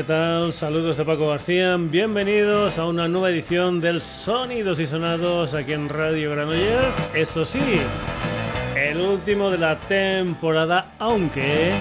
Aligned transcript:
¿Qué 0.00 0.04
tal? 0.04 0.52
Saludos 0.54 0.96
de 0.96 1.04
Paco 1.04 1.28
García. 1.28 1.76
Bienvenidos 1.78 2.78
a 2.78 2.86
una 2.86 3.06
nueva 3.06 3.28
edición 3.28 3.82
del 3.82 4.00
Sonidos 4.00 4.80
y 4.80 4.86
Sonados 4.86 5.52
aquí 5.52 5.74
en 5.74 5.90
Radio 5.90 6.30
Granollers. 6.30 6.96
Eso 7.12 7.44
sí, 7.44 7.60
el 8.74 8.98
último 8.98 9.50
de 9.50 9.58
la 9.58 9.76
temporada, 9.76 10.92
aunque 10.98 11.72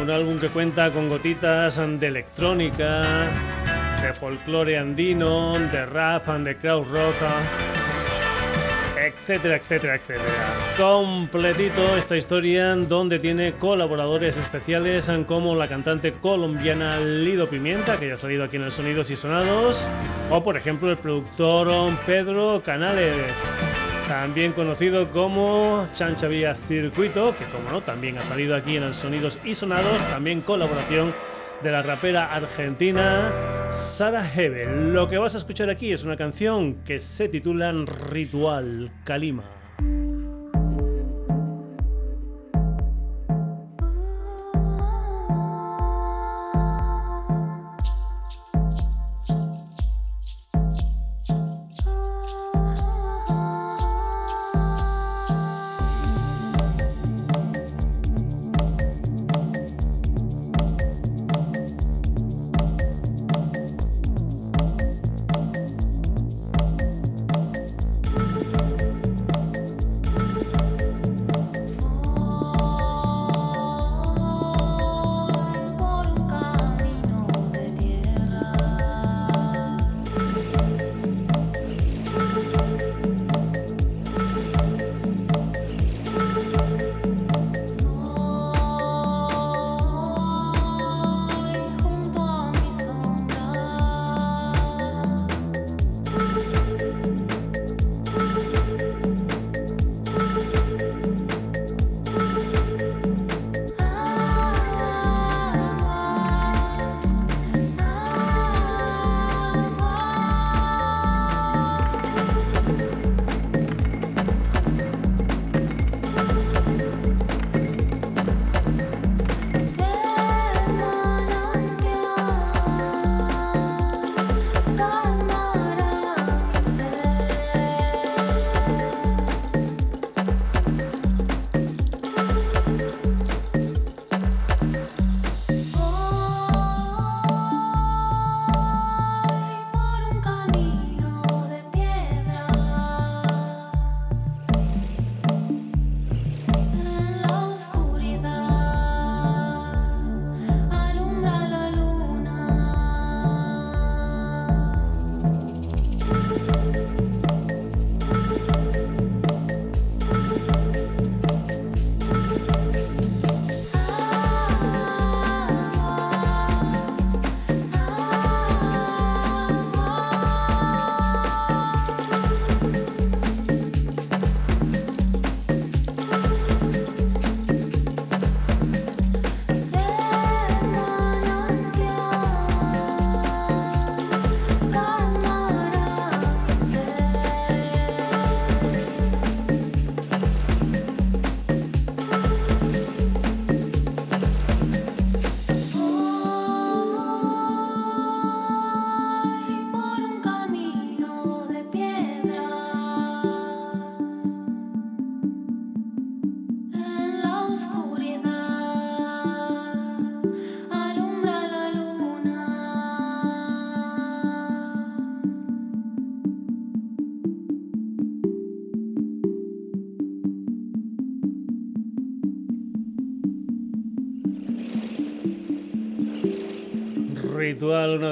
un 0.00 0.10
álbum 0.10 0.38
que 0.38 0.48
cuenta 0.48 0.90
con 0.90 1.08
gotitas 1.08 1.76
de 1.76 2.06
electrónica, 2.06 3.28
de 4.02 4.12
folclore 4.14 4.78
andino, 4.78 5.58
de 5.58 5.86
rap, 5.86 6.28
de 6.28 6.56
crowd 6.56 6.86
rock 6.90 7.16
etcétera, 9.06 9.56
etcétera, 9.56 9.94
etcétera. 9.96 10.24
Completito 10.76 11.96
esta 11.96 12.16
historia 12.16 12.74
donde 12.74 13.18
tiene 13.18 13.52
colaboradores 13.54 14.36
especiales 14.36 15.10
como 15.26 15.54
la 15.54 15.68
cantante 15.68 16.12
colombiana 16.12 16.98
Lido 17.00 17.48
Pimienta, 17.48 17.98
que 17.98 18.08
ya 18.08 18.14
ha 18.14 18.16
salido 18.16 18.44
aquí 18.44 18.56
en 18.56 18.64
el 18.64 18.72
Sonidos 18.72 19.10
y 19.10 19.16
Sonados, 19.16 19.86
o 20.30 20.42
por 20.42 20.56
ejemplo 20.56 20.90
el 20.90 20.96
productor 20.96 21.68
Pedro 22.06 22.62
Canales 22.64 23.16
también 24.08 24.52
conocido 24.52 25.08
como 25.12 25.86
Chancha 25.94 26.26
Vía 26.26 26.56
Circuito, 26.56 27.32
que 27.36 27.44
como 27.44 27.70
no, 27.70 27.80
también 27.80 28.18
ha 28.18 28.24
salido 28.24 28.56
aquí 28.56 28.76
en 28.76 28.82
el 28.82 28.92
Sonidos 28.92 29.38
y 29.44 29.54
Sonados, 29.54 30.02
también 30.10 30.40
colaboración 30.40 31.14
de 31.62 31.70
la 31.70 31.82
rapera 31.82 32.34
argentina 32.34 33.70
Sara 33.70 34.24
Hebel. 34.34 34.92
Lo 34.92 35.08
que 35.08 35.18
vas 35.18 35.34
a 35.34 35.38
escuchar 35.38 35.68
aquí 35.68 35.92
es 35.92 36.04
una 36.04 36.16
canción 36.16 36.82
que 36.84 36.98
se 36.98 37.28
titula 37.28 37.72
Ritual 38.10 38.90
Kalima. 39.04 39.44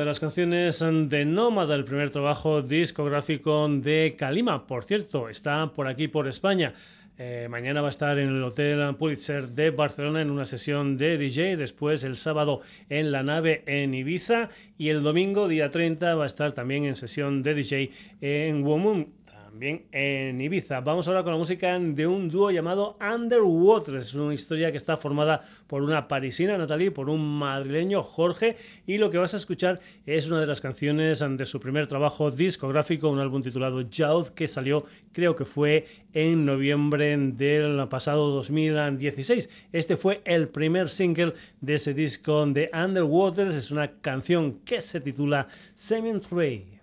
Las 0.09 0.21
canciones 0.21 0.79
de 0.81 1.27
Nómada, 1.27 1.75
el 1.75 1.85
primer 1.85 2.09
trabajo 2.09 2.63
discográfico 2.63 3.69
de 3.69 4.17
Kalima. 4.19 4.67
Por 4.67 4.85
cierto, 4.85 5.29
está 5.29 5.71
por 5.75 5.87
aquí, 5.87 6.09
por 6.09 6.27
España. 6.27 6.73
Eh, 7.19 7.47
mañana 7.51 7.83
va 7.83 7.89
a 7.89 7.91
estar 7.91 8.19
en 8.19 8.29
el 8.31 8.43
Hotel 8.43 8.97
Pulitzer 8.97 9.49
de 9.49 9.69
Barcelona 9.69 10.23
en 10.23 10.31
una 10.31 10.47
sesión 10.47 10.97
de 10.97 11.19
DJ. 11.19 11.59
Después, 11.59 12.05
el 12.05 12.17
sábado, 12.17 12.63
en 12.89 13.13
la 13.13 13.23
nave 13.23 13.65
en 13.67 13.93
Ibiza. 13.93 14.49
Y 14.79 14.89
el 14.89 15.03
domingo, 15.03 15.47
día 15.47 15.71
30, 15.71 16.15
va 16.15 16.23
a 16.23 16.27
estar 16.27 16.53
también 16.53 16.87
en 16.87 16.97
sesión 16.97 17.43
de 17.43 17.53
DJ 17.53 17.91
en 18.23 18.65
Womum 18.65 19.09
también 19.59 19.87
en 19.91 20.41
Ibiza. 20.41 20.81
Vamos 20.83 21.09
ahora 21.09 21.25
con 21.25 21.33
la 21.33 21.39
música 21.39 21.77
de 21.77 22.07
un 22.07 22.29
dúo 22.29 22.53
llamado 22.53 22.97
Underwater. 23.01 23.97
Es 23.97 24.15
una 24.15 24.33
historia 24.33 24.71
que 24.71 24.77
está 24.77 24.97
formada 24.97 25.41
por 25.67 25.83
una 25.83 26.07
parisina, 26.07 26.57
Natalie, 26.57 26.93
por 26.93 27.11
un 27.11 27.41
madrileño, 27.41 28.05
Jorge, 28.05 28.57
y 28.87 28.99
lo 28.99 29.11
que 29.11 29.19
vas 29.19 29.35
a 29.35 29.37
escuchar 29.37 29.81
es 30.07 30.31
una 30.31 30.41
de 30.41 30.47
las 30.47 30.61
canciones 30.61 31.25
de 31.29 31.45
su 31.45 31.59
primer 31.59 31.89
trabajo 31.89 32.31
discográfico, 32.31 33.09
un 33.09 33.19
álbum 33.19 33.43
titulado 33.43 33.81
Youth, 33.81 34.29
que 34.29 34.47
salió, 34.47 34.85
creo 35.11 35.35
que 35.35 35.45
fue 35.45 35.87
en 36.13 36.45
noviembre 36.45 37.17
del 37.17 37.89
pasado 37.89 38.31
2016. 38.31 39.51
Este 39.73 39.97
fue 39.97 40.21
el 40.25 40.47
primer 40.47 40.89
single 40.89 41.35
de 41.61 41.75
ese 41.75 41.95
disco 41.95 42.47
de 42.47 42.71
Underwater. 42.73 43.49
Es 43.49 43.73
una 43.73 43.91
canción 44.01 44.61
que 44.65 44.81
se 44.81 45.01
titula 45.01 45.49
Cemetery. 45.75 46.69
to 46.69 46.78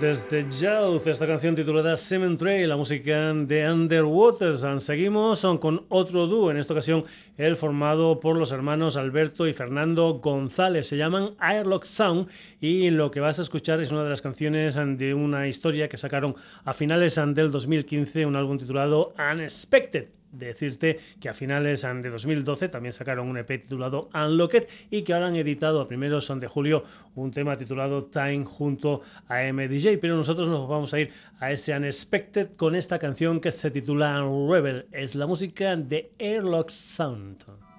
Desde 0.00 0.46
Youth, 0.48 1.06
esta 1.08 1.26
canción 1.26 1.54
titulada 1.54 1.94
Cemetery, 1.94 2.66
la 2.66 2.78
música 2.78 3.34
de 3.34 3.70
Underwaters. 3.70 4.64
Seguimos 4.82 5.46
con 5.60 5.84
otro 5.90 6.26
dúo, 6.26 6.50
en 6.50 6.56
esta 6.56 6.72
ocasión 6.72 7.04
el 7.36 7.54
formado 7.54 8.18
por 8.18 8.36
los 8.38 8.50
hermanos 8.50 8.96
Alberto 8.96 9.46
y 9.46 9.52
Fernando 9.52 10.14
González. 10.14 10.86
Se 10.86 10.96
llaman 10.96 11.34
Airlock 11.38 11.84
Sound 11.84 12.30
y 12.62 12.88
lo 12.88 13.10
que 13.10 13.20
vas 13.20 13.40
a 13.40 13.42
escuchar 13.42 13.82
es 13.82 13.92
una 13.92 14.02
de 14.02 14.08
las 14.08 14.22
canciones 14.22 14.74
de 14.76 15.12
una 15.12 15.48
historia 15.48 15.90
que 15.90 15.98
sacaron 15.98 16.34
a 16.64 16.72
finales 16.72 17.20
del 17.34 17.50
2015, 17.50 18.24
un 18.24 18.36
álbum 18.36 18.56
titulado 18.56 19.12
Unexpected 19.18 20.19
decirte 20.32 20.98
que 21.20 21.28
a 21.28 21.34
finales 21.34 21.82
de 21.82 22.10
2012 22.10 22.68
también 22.68 22.92
sacaron 22.92 23.28
un 23.28 23.38
EP 23.38 23.48
titulado 23.60 24.10
Unlocked 24.14 24.66
y 24.90 25.02
que 25.02 25.12
ahora 25.12 25.28
han 25.28 25.36
editado 25.36 25.80
a 25.80 25.88
primeros 25.88 26.30
de 26.40 26.46
julio 26.46 26.82
un 27.14 27.30
tema 27.30 27.56
titulado 27.56 28.04
Time 28.04 28.44
junto 28.44 29.02
a 29.28 29.42
MDJ. 29.52 29.98
Pero 30.00 30.16
nosotros 30.16 30.48
nos 30.48 30.68
vamos 30.68 30.94
a 30.94 31.00
ir 31.00 31.12
a 31.40 31.50
ese 31.50 31.76
Unexpected 31.76 32.50
con 32.56 32.74
esta 32.74 32.98
canción 32.98 33.40
que 33.40 33.50
se 33.50 33.70
titula 33.70 34.20
Rebel. 34.20 34.86
Es 34.92 35.14
la 35.14 35.26
música 35.26 35.76
de 35.76 36.10
Airlock 36.18 36.70
Sound. 36.70 37.69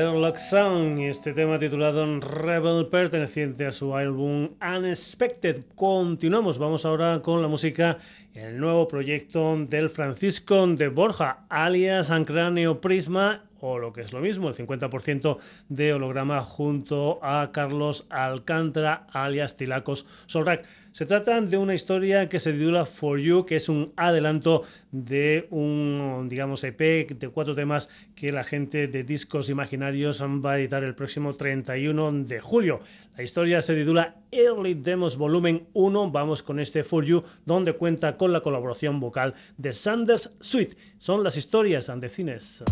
know 0.00 0.09
Airlock 0.20 0.36
Sound 0.36 0.98
y 0.98 1.06
este 1.06 1.32
tema 1.32 1.58
titulado 1.58 2.04
Rebel 2.20 2.88
perteneciente 2.88 3.64
a 3.64 3.72
su 3.72 3.96
álbum 3.96 4.50
Unexpected. 4.60 5.64
Continuamos, 5.74 6.58
vamos 6.58 6.84
ahora 6.84 7.22
con 7.22 7.40
la 7.40 7.48
música, 7.48 7.96
el 8.34 8.58
nuevo 8.58 8.86
proyecto 8.86 9.56
del 9.66 9.88
Francisco 9.88 10.66
de 10.66 10.88
Borja, 10.88 11.46
alias 11.48 12.10
Ancráneo 12.10 12.82
Prisma 12.82 13.44
o 13.60 13.78
lo 13.78 13.92
que 13.92 14.00
es 14.00 14.12
lo 14.12 14.20
mismo, 14.20 14.48
el 14.48 14.54
50% 14.54 15.38
de 15.68 15.92
holograma 15.92 16.40
junto 16.42 17.18
a 17.22 17.50
Carlos 17.52 18.06
Alcántara, 18.08 19.06
alias 19.12 19.56
Tilacos 19.56 20.06
Solrak. 20.26 20.66
Se 20.92 21.06
trata 21.06 21.40
de 21.40 21.56
una 21.56 21.74
historia 21.74 22.28
que 22.28 22.40
se 22.40 22.52
titula 22.52 22.86
For 22.86 23.18
You, 23.18 23.44
que 23.46 23.56
es 23.56 23.68
un 23.68 23.92
adelanto 23.96 24.64
de 24.90 25.46
un, 25.50 26.26
digamos, 26.28 26.64
EP 26.64 27.10
de 27.10 27.28
cuatro 27.28 27.54
temas 27.54 27.88
que 28.16 28.32
la 28.32 28.44
gente 28.44 28.88
de 28.88 29.04
Discos 29.04 29.50
Imaginarios 29.50 30.09
va 30.18 30.52
a 30.52 30.58
editar 30.58 30.82
el 30.84 30.94
próximo 30.94 31.34
31 31.34 32.24
de 32.24 32.40
julio. 32.40 32.80
La 33.16 33.22
historia 33.22 33.62
se 33.62 33.74
titula 33.74 34.16
Early 34.30 34.74
Demos 34.74 35.16
Volumen 35.16 35.68
1. 35.72 36.10
Vamos 36.10 36.42
con 36.42 36.60
este 36.60 36.84
For 36.84 37.04
You, 37.04 37.22
donde 37.44 37.74
cuenta 37.74 38.16
con 38.16 38.32
la 38.32 38.40
colaboración 38.40 39.00
vocal 39.00 39.34
de 39.56 39.72
Sanders 39.72 40.36
Sweet. 40.40 40.76
Son 40.98 41.22
las 41.22 41.36
historias 41.36 41.92
de 41.94 42.08
cines. 42.08 42.64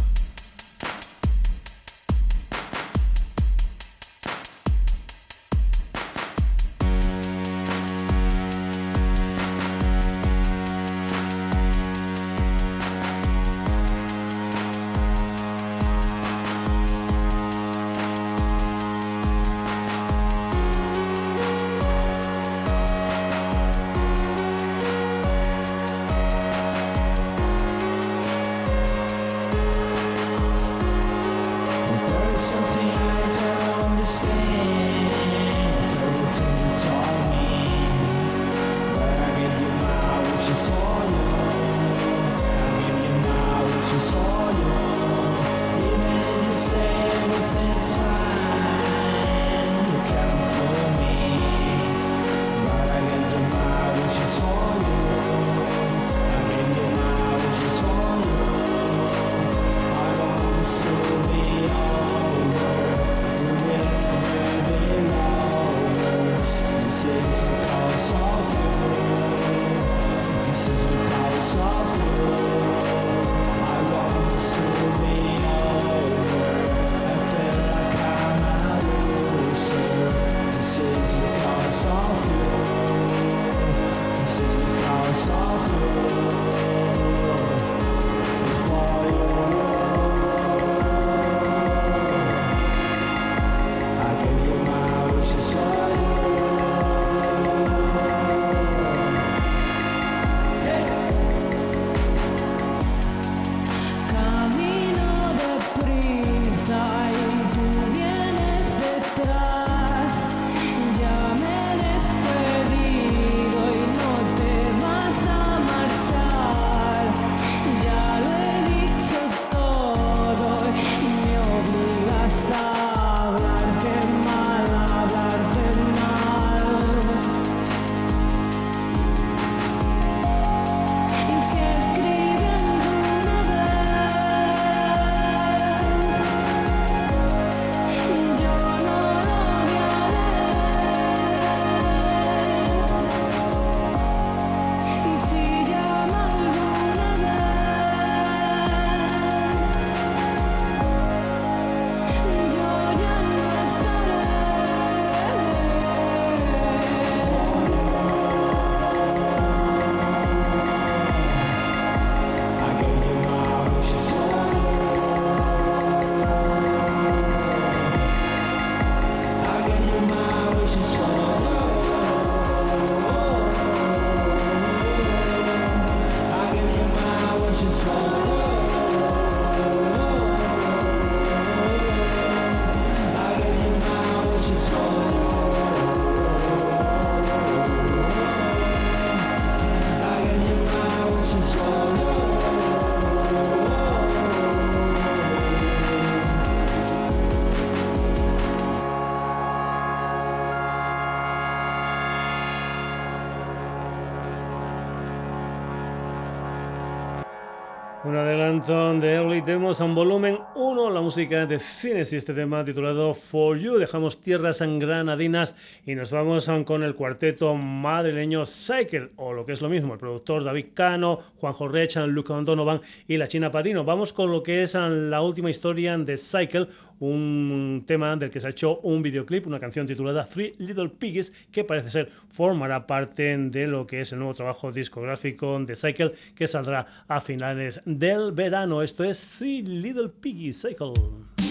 Demos 209.44 209.80
en 209.80 209.94
volumen 209.94 210.38
1, 210.54 210.90
la 210.90 211.00
música 211.00 211.46
de 211.46 211.58
cines 211.58 212.12
y 212.12 212.16
este 212.16 212.34
tema 212.34 212.64
titulado 212.64 213.14
For 213.14 213.56
You. 213.58 213.76
Dejamos 213.76 214.20
tierras 214.20 214.60
en 214.60 214.78
granadinas 214.78 215.54
y 215.86 215.94
nos 215.94 216.10
vamos 216.10 216.50
con 216.64 216.82
el 216.82 216.94
cuarteto 216.94 217.54
madrileño 217.54 218.44
Cycle, 218.46 219.10
o 219.16 219.32
lo 219.32 219.46
que 219.46 219.52
es 219.52 219.62
lo 219.62 219.68
mismo, 219.68 219.92
el 219.92 219.98
productor 219.98 220.44
David 220.44 220.68
Cano, 220.74 221.18
Juanjo 221.36 221.68
Rechan, 221.68 222.10
Luca 222.10 222.34
Donovan 222.34 222.80
y 223.06 223.16
la 223.16 223.28
China 223.28 223.50
Padino. 223.52 223.84
Vamos 223.84 224.12
con 224.12 224.30
lo 224.30 224.42
que 224.42 224.62
es 224.62 224.74
la 224.74 225.20
última 225.20 225.50
historia 225.50 225.96
de 225.96 226.16
Cycle, 226.16 226.66
un 227.00 227.84
tema 227.86 228.16
del 228.16 228.30
que 228.30 228.40
se 228.40 228.46
ha 228.46 228.50
hecho 228.50 228.80
un 228.80 229.02
videoclip, 229.02 229.46
una 229.46 229.60
canción 229.60 229.86
titulada 229.86 230.26
Three 230.26 230.52
Little 230.58 230.88
Piggies, 230.88 231.32
que 231.50 231.64
parece 231.64 231.90
ser 231.90 232.10
formará 232.30 232.86
parte 232.86 233.36
de 233.36 233.66
lo 233.66 233.86
que 233.86 234.00
es 234.00 234.12
el 234.12 234.18
nuevo 234.18 234.34
trabajo 234.34 234.72
discográfico 234.72 235.58
de 235.60 235.76
Cycle, 235.76 236.12
que 236.34 236.46
saldrá 236.46 236.86
a 237.06 237.20
finales 237.20 237.80
del 237.84 238.32
verano. 238.32 238.82
Esto 238.82 239.04
es 239.04 239.38
Three 239.38 239.62
Little 239.62 240.08
Piggies 240.08 240.62
Cycle. 240.62 241.47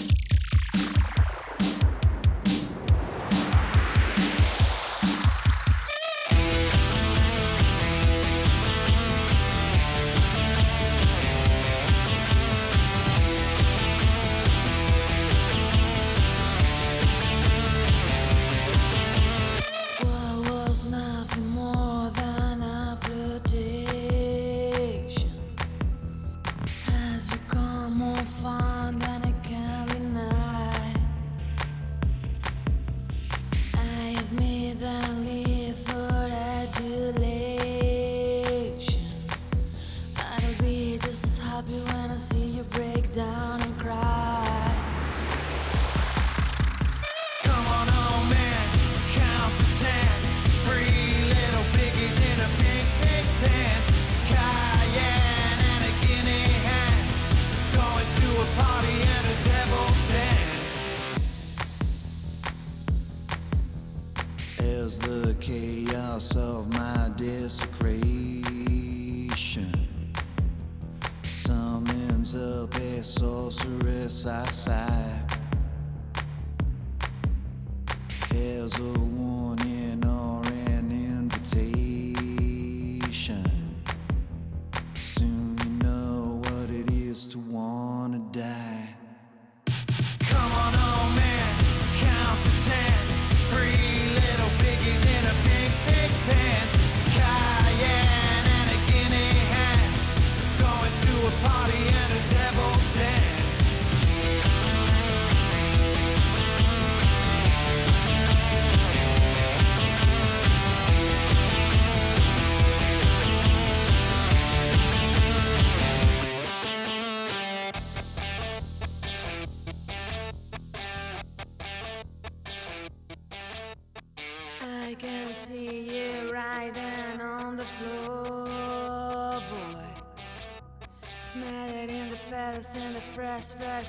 so 78.78 79.17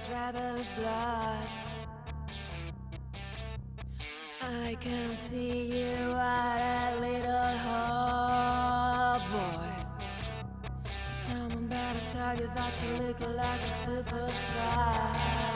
traveler's 0.10 0.72
blood. 0.74 1.48
I 4.42 4.76
can 4.80 5.16
see 5.16 5.68
you 5.80 6.16
at 6.16 6.96
a 6.96 7.00
little 7.00 7.58
hole, 7.66 9.20
boy. 9.32 9.70
Someone 11.08 11.68
better 11.68 12.02
tell 12.12 12.36
you 12.40 12.50
that 12.56 12.84
you 12.84 13.06
look 13.06 13.20
like 13.20 13.62
a 13.62 13.74
superstar. 13.86 15.49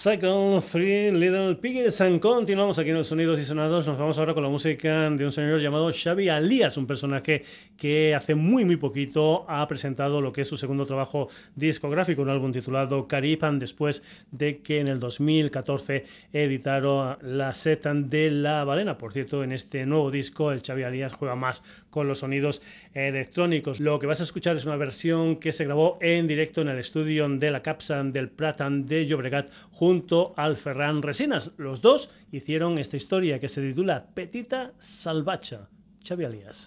Second 0.00 0.62
Three 0.62 1.10
Little 1.12 1.56
Piggies 1.56 2.00
and 2.00 2.20
continuamos 2.20 2.78
aquí 2.78 2.88
en 2.88 2.96
los 2.96 3.08
sonidos 3.08 3.38
y 3.38 3.44
sonados. 3.44 3.86
Nos 3.86 3.98
vamos 3.98 4.18
ahora 4.18 4.32
con 4.32 4.42
la 4.42 4.48
música 4.48 5.10
de 5.10 5.26
un 5.26 5.30
señor 5.30 5.60
llamado 5.60 5.90
Xavi 5.92 6.30
Alias, 6.30 6.78
un 6.78 6.86
personaje 6.86 7.42
que 7.76 8.14
hace 8.14 8.34
muy 8.34 8.64
muy 8.64 8.76
poquito 8.76 9.44
ha 9.46 9.68
presentado 9.68 10.22
lo 10.22 10.32
que 10.32 10.40
es 10.40 10.48
su 10.48 10.56
segundo 10.56 10.86
trabajo 10.86 11.28
discográfico, 11.54 12.22
un 12.22 12.30
álbum 12.30 12.50
titulado 12.50 13.06
Caripan, 13.06 13.58
después 13.58 14.02
de 14.30 14.62
que 14.62 14.80
en 14.80 14.88
el 14.88 15.00
2014 15.00 16.06
editaron 16.32 17.18
La 17.20 17.52
Setan 17.52 18.08
de 18.08 18.30
la 18.30 18.64
Balena. 18.64 18.96
Por 18.96 19.12
cierto, 19.12 19.44
en 19.44 19.52
este 19.52 19.84
nuevo 19.84 20.10
disco 20.10 20.50
el 20.50 20.62
Xavi 20.62 20.82
Alias 20.82 21.12
juega 21.12 21.36
más 21.36 21.62
con 21.90 22.08
los 22.08 22.20
sonidos 22.20 22.62
electrónicos. 22.94 23.80
Lo 23.80 23.98
que 23.98 24.06
vas 24.06 24.20
a 24.20 24.24
escuchar 24.24 24.56
es 24.56 24.64
una 24.64 24.76
versión 24.76 25.36
que 25.36 25.52
se 25.52 25.66
grabó 25.66 25.98
en 26.00 26.26
directo 26.26 26.62
en 26.62 26.68
el 26.68 26.78
estudio 26.78 27.28
de 27.28 27.50
la 27.50 27.62
Capsan 27.62 28.14
del 28.14 28.30
Pratan 28.30 28.86
de 28.86 29.04
Llobregat 29.04 29.50
junto 29.72 29.90
al 30.36 30.56
Ferran 30.56 31.02
Resinas. 31.02 31.52
Los 31.56 31.80
dos 31.80 32.10
hicieron 32.32 32.78
esta 32.78 32.96
historia 32.96 33.38
que 33.38 33.48
se 33.48 33.62
titula 33.62 34.06
Petita 34.14 34.72
Salvacha. 34.78 35.68
Xavi 36.06 36.24
Alias. 36.24 36.66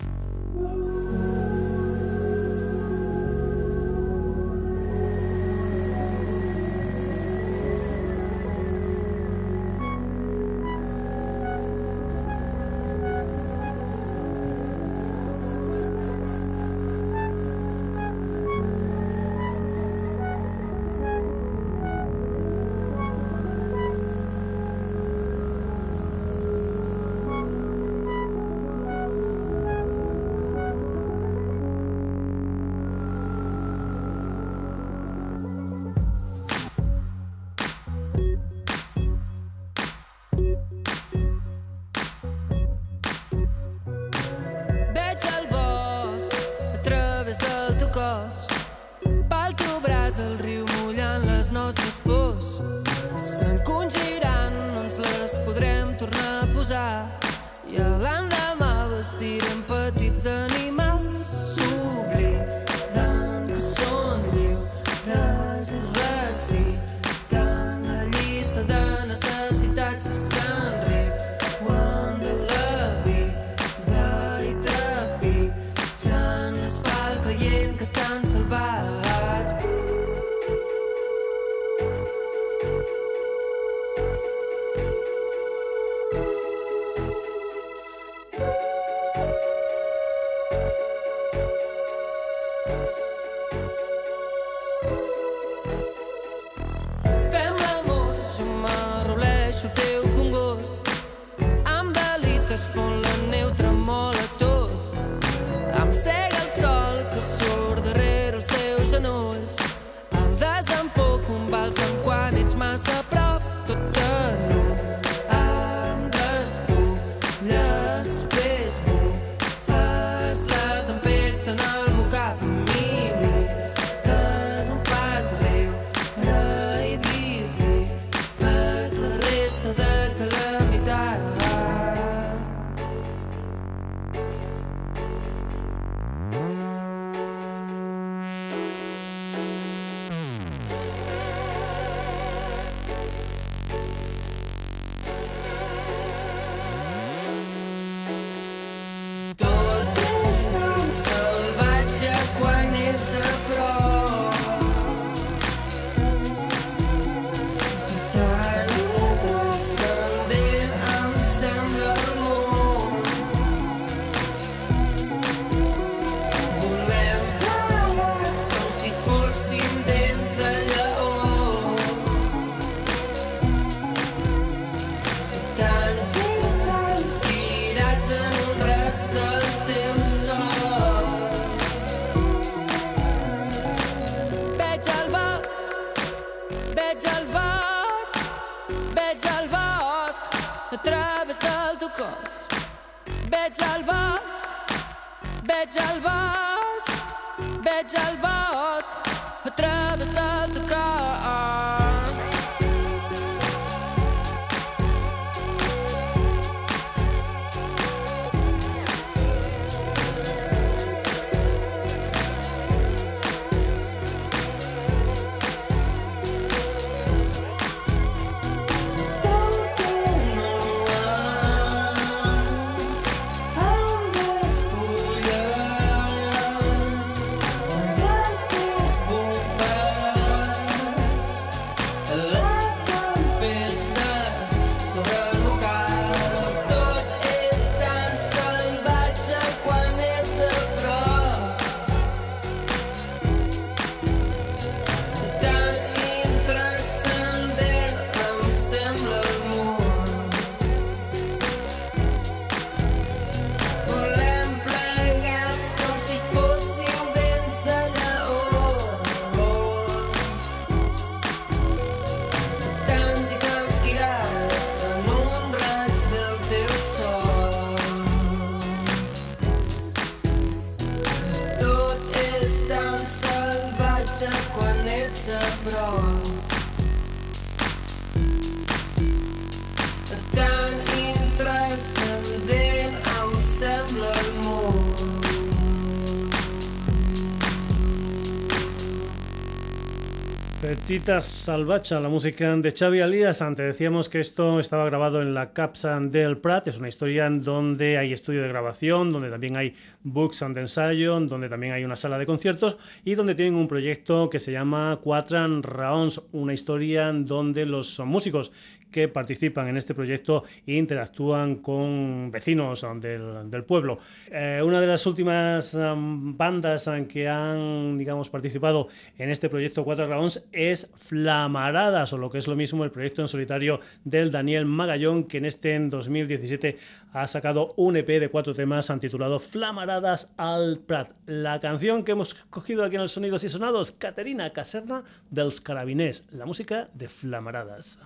Salvacha, 290.99 291.99
la 291.99 292.07
música 292.07 292.55
de 292.55 292.71
Xavi 292.71 293.01
Alías. 293.01 293.41
Antes 293.41 293.65
decíamos 293.65 294.09
que 294.09 294.19
esto 294.19 294.59
estaba 294.59 294.85
grabado 294.85 295.23
en 295.23 295.33
la 295.33 295.51
Capsan 295.51 296.11
del 296.11 296.37
Prat. 296.37 296.67
Es 296.67 296.77
una 296.77 296.87
historia 296.87 297.27
donde 297.31 297.97
hay 297.97 298.13
estudio 298.13 298.43
de 298.43 298.47
grabación, 298.47 299.11
donde 299.11 299.31
también 299.31 299.57
hay 299.57 299.73
books 300.03 300.43
and 300.43 300.55
ensayo, 300.55 301.19
donde 301.19 301.49
también 301.49 301.73
hay 301.73 301.83
una 301.83 301.95
sala 301.95 302.19
de 302.19 302.27
conciertos 302.27 302.77
y 303.03 303.15
donde 303.15 303.33
tienen 303.33 303.55
un 303.55 303.67
proyecto 303.67 304.29
que 304.29 304.37
se 304.37 304.51
llama 304.51 304.99
Quatran 305.01 305.63
Rounds, 305.63 306.21
una 306.31 306.53
historia 306.53 307.11
donde 307.11 307.65
los 307.65 307.99
músicos 307.99 308.51
que 308.93 309.09
participan 309.09 309.67
en 309.67 309.75
este 309.75 309.93
proyecto 309.93 310.45
e 310.65 310.75
interactúan 310.75 311.55
con 311.55 312.31
vecinos 312.31 312.87
del, 313.01 313.63
pueblo. 313.65 313.97
Eh, 314.31 314.61
una 314.63 314.79
de 314.79 314.87
las 314.87 315.05
últimas 315.05 315.75
bandas 315.77 316.89
que 317.09 317.27
han, 317.27 317.97
digamos, 317.97 318.29
participado 318.29 318.87
en 319.17 319.29
este 319.29 319.49
proyecto 319.49 319.83
Cuatro 319.83 320.07
Rounds 320.07 320.45
es 320.53 320.89
Flamaradas, 320.95 322.13
o 322.13 322.17
lo 322.17 322.29
que 322.29 322.37
es 322.37 322.47
lo 322.47 322.55
mismo 322.55 322.85
el 322.85 322.91
proyecto 322.91 323.21
en 323.21 323.27
solitario 323.27 323.81
del 324.05 324.31
Daniel 324.31 324.65
Magallón, 324.65 325.25
que 325.25 325.39
en 325.39 325.45
este 325.45 325.75
en 325.75 325.89
2017 325.89 326.77
ha 327.11 327.27
sacado 327.27 327.73
un 327.75 327.97
EP 327.97 328.07
de 328.07 328.29
cuatro 328.29 328.53
temas 328.53 328.89
titulado 328.99 329.39
Flamaradas 329.39 330.29
al 330.37 330.79
Prat. 330.79 331.11
La 331.25 331.59
canción 331.59 332.03
que 332.03 332.11
hemos 332.11 332.35
cogido 332.49 332.83
aquí 332.83 332.95
en 332.95 333.01
el 333.01 333.09
Sonidos 333.09 333.43
y 333.43 333.49
Sonados, 333.49 333.91
Caterina 333.91 334.51
Caserna 334.51 335.03
dels 335.29 335.61
Carabinés, 335.61 336.25
la 336.31 336.45
música 336.45 336.89
de 336.93 337.07
Flamaradas. 337.09 337.99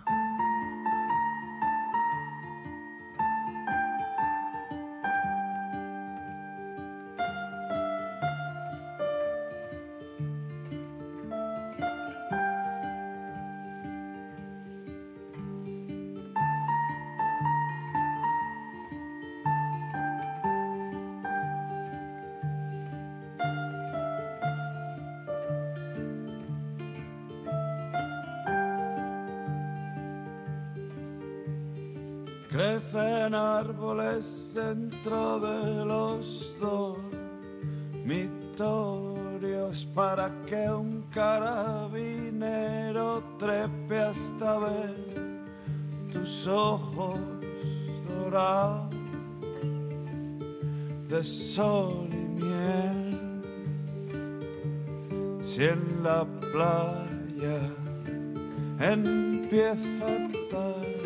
Carabinero 41.97 43.23
trepe 43.39 43.99
hasta 43.99 44.59
ver 44.59 44.95
tus 46.11 46.47
ojos 46.47 47.19
dorados 48.07 48.95
de 51.09 51.23
sol 51.23 52.09
y 52.11 52.27
miel. 52.39 53.41
si 55.43 55.63
en 55.63 56.03
la 56.03 56.25
playa 56.51 57.59
empieza 58.79 60.05
a 60.05 60.15
atardecer. 60.25 60.97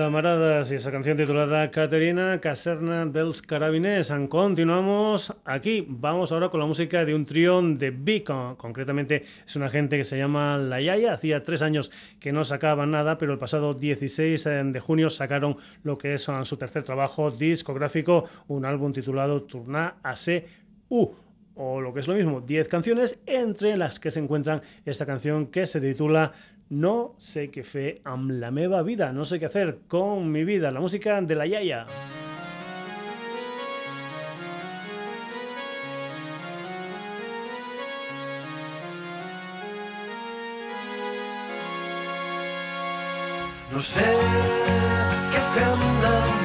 Lamaradas 0.00 0.72
y 0.72 0.76
esa 0.76 0.90
canción 0.90 1.18
titulada 1.18 1.70
Caterina, 1.70 2.40
Caserna 2.40 3.04
dels 3.04 3.42
Carabiners. 3.42 4.10
Continuamos 4.30 5.36
aquí. 5.44 5.84
Vamos 5.86 6.32
ahora 6.32 6.48
con 6.48 6.58
la 6.58 6.64
música 6.64 7.04
de 7.04 7.14
un 7.14 7.26
trío 7.26 7.60
de 7.60 7.90
Vic. 7.90 8.30
Concretamente 8.56 9.24
es 9.46 9.56
una 9.56 9.68
gente 9.68 9.98
que 9.98 10.04
se 10.04 10.16
llama 10.16 10.56
La 10.56 10.80
Yaya. 10.80 11.12
Hacía 11.12 11.42
tres 11.42 11.60
años 11.60 11.90
que 12.18 12.32
no 12.32 12.44
sacaban 12.44 12.92
nada, 12.92 13.18
pero 13.18 13.34
el 13.34 13.38
pasado 13.38 13.74
16 13.74 14.42
de 14.72 14.80
junio 14.80 15.10
sacaron 15.10 15.58
lo 15.82 15.98
que 15.98 16.14
es 16.14 16.26
su 16.44 16.56
tercer 16.56 16.82
trabajo 16.82 17.30
discográfico, 17.30 18.24
un 18.48 18.64
álbum 18.64 18.94
titulado 18.94 19.42
Tourna 19.42 19.96
AC 20.02 20.46
U 20.88 21.10
o 21.54 21.78
lo 21.82 21.92
que 21.92 22.00
es 22.00 22.08
lo 22.08 22.14
mismo, 22.14 22.40
10 22.40 22.68
canciones, 22.68 23.18
entre 23.26 23.76
las 23.76 24.00
que 24.00 24.10
se 24.10 24.18
encuentran 24.18 24.62
esta 24.86 25.04
canción 25.04 25.48
que 25.48 25.66
se 25.66 25.78
titula 25.78 26.32
No 26.70 27.16
sé 27.18 27.48
qué 27.50 27.64
fe 27.66 27.96
amb 28.06 28.30
la 28.30 28.52
meva 28.54 28.84
vida, 28.86 29.10
no 29.12 29.24
sé 29.24 29.40
qué 29.40 29.46
hacer 29.46 29.80
con 29.88 30.30
mi 30.30 30.44
vida, 30.44 30.70
la 30.70 30.78
música 30.78 31.20
de 31.20 31.34
la 31.34 31.44
Yaya. 31.44 31.84
No 43.72 43.82
sé 43.82 44.06
què 45.34 45.42
fer 45.50 45.66
amb 45.72 46.06
la 46.06 46.39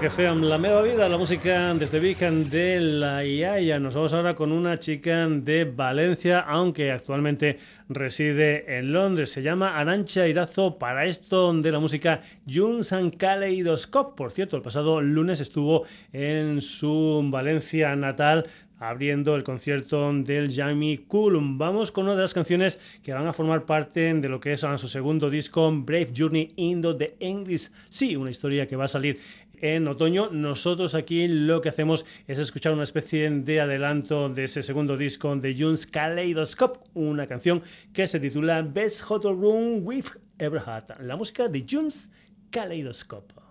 que 0.00 0.10
fean 0.10 0.48
la 0.48 0.56
meva 0.56 0.80
vida, 0.80 1.06
la 1.08 1.18
música 1.18 1.74
desde 1.74 1.98
Vigan 1.98 2.48
de 2.48 2.80
la 2.80 3.24
Iaia. 3.26 3.78
Nos 3.78 3.94
vamos 3.94 4.14
ahora 4.14 4.34
con 4.34 4.50
una 4.50 4.78
chica 4.78 5.28
de 5.28 5.64
Valencia, 5.64 6.40
aunque 6.40 6.90
actualmente 6.90 7.58
reside 7.90 8.78
en 8.78 8.92
Londres. 8.92 9.30
Se 9.30 9.42
llama 9.42 9.78
Arancha 9.78 10.26
Irazo 10.26 10.78
para 10.78 11.04
esto 11.04 11.52
de 11.52 11.72
la 11.72 11.78
música 11.78 12.22
Juns 12.48 12.92
and 12.92 13.16
Kaleidoscope. 13.16 14.16
Por 14.16 14.32
cierto, 14.32 14.56
el 14.56 14.62
pasado 14.62 15.02
lunes 15.02 15.40
estuvo 15.40 15.84
en 16.12 16.62
su 16.62 17.20
Valencia 17.24 17.94
natal 17.94 18.46
abriendo 18.82 19.36
el 19.36 19.44
concierto 19.44 20.12
del 20.12 20.52
Jamie 20.52 21.04
Coulomb. 21.06 21.56
Vamos 21.56 21.92
con 21.92 22.04
una 22.04 22.16
de 22.16 22.22
las 22.22 22.34
canciones 22.34 22.80
que 23.04 23.12
van 23.12 23.28
a 23.28 23.32
formar 23.32 23.64
parte 23.64 24.12
de 24.12 24.28
lo 24.28 24.40
que 24.40 24.52
es 24.52 24.60
su 24.60 24.88
segundo 24.88 25.30
disco, 25.30 25.70
Brave 25.72 26.12
Journey 26.16 26.52
into 26.56 26.96
the 26.96 27.14
English 27.20 27.70
sí, 27.88 28.16
una 28.16 28.30
historia 28.30 28.66
que 28.66 28.74
va 28.74 28.86
a 28.86 28.88
salir 28.88 29.20
en 29.62 29.88
otoño. 29.88 30.28
Nosotros 30.30 30.94
aquí 30.94 31.26
lo 31.26 31.62
que 31.62 31.70
hacemos 31.70 32.04
es 32.26 32.38
escuchar 32.38 32.74
una 32.74 32.82
especie 32.82 33.30
de 33.30 33.60
adelanto 33.60 34.28
de 34.28 34.44
ese 34.44 34.62
segundo 34.62 34.98
disco 34.98 35.34
de 35.36 35.56
June's 35.58 35.86
Kaleidoscope, 35.86 36.80
una 36.92 37.26
canción 37.26 37.62
que 37.94 38.06
se 38.06 38.20
titula 38.20 38.60
Best 38.60 39.10
Hotel 39.10 39.32
Room 39.32 39.86
We've 39.86 40.10
Ever 40.38 40.60
Had, 40.64 41.00
la 41.00 41.16
música 41.16 41.48
de 41.48 41.64
June's 41.68 42.10
Kaleidoscope. 42.50 43.41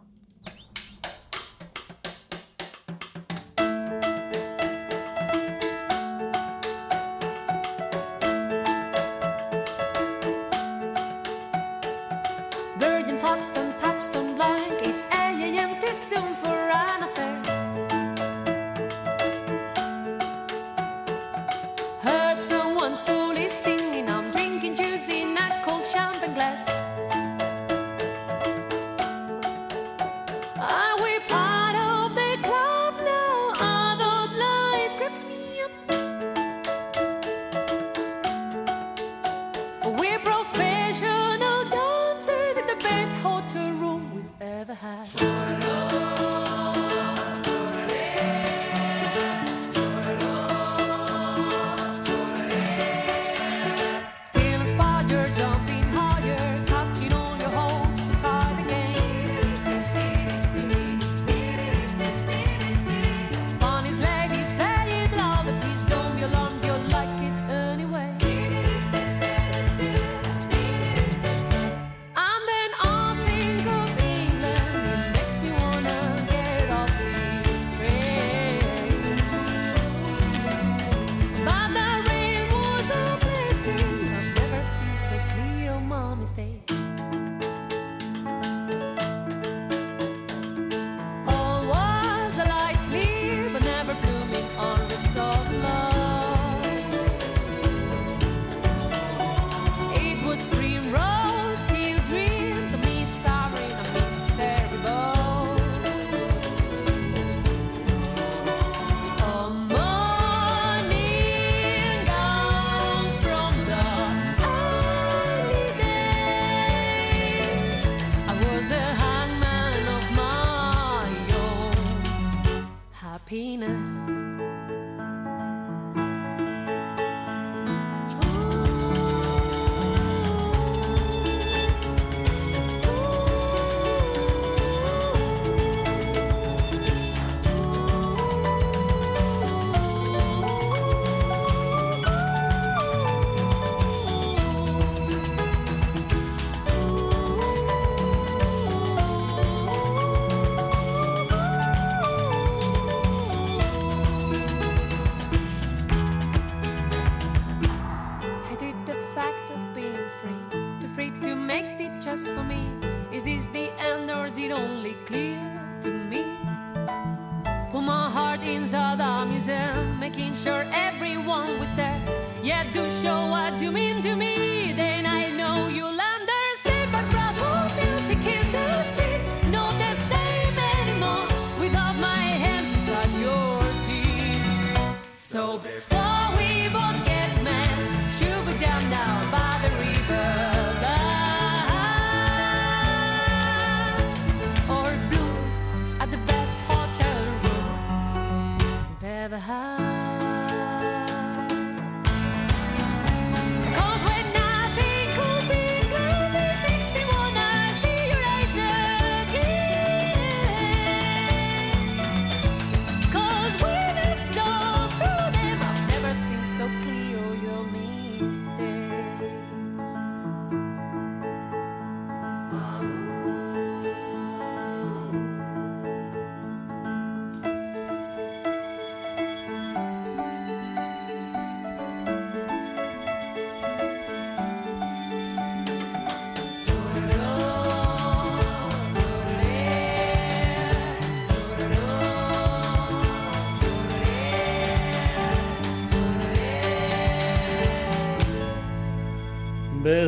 us. 124.10 124.41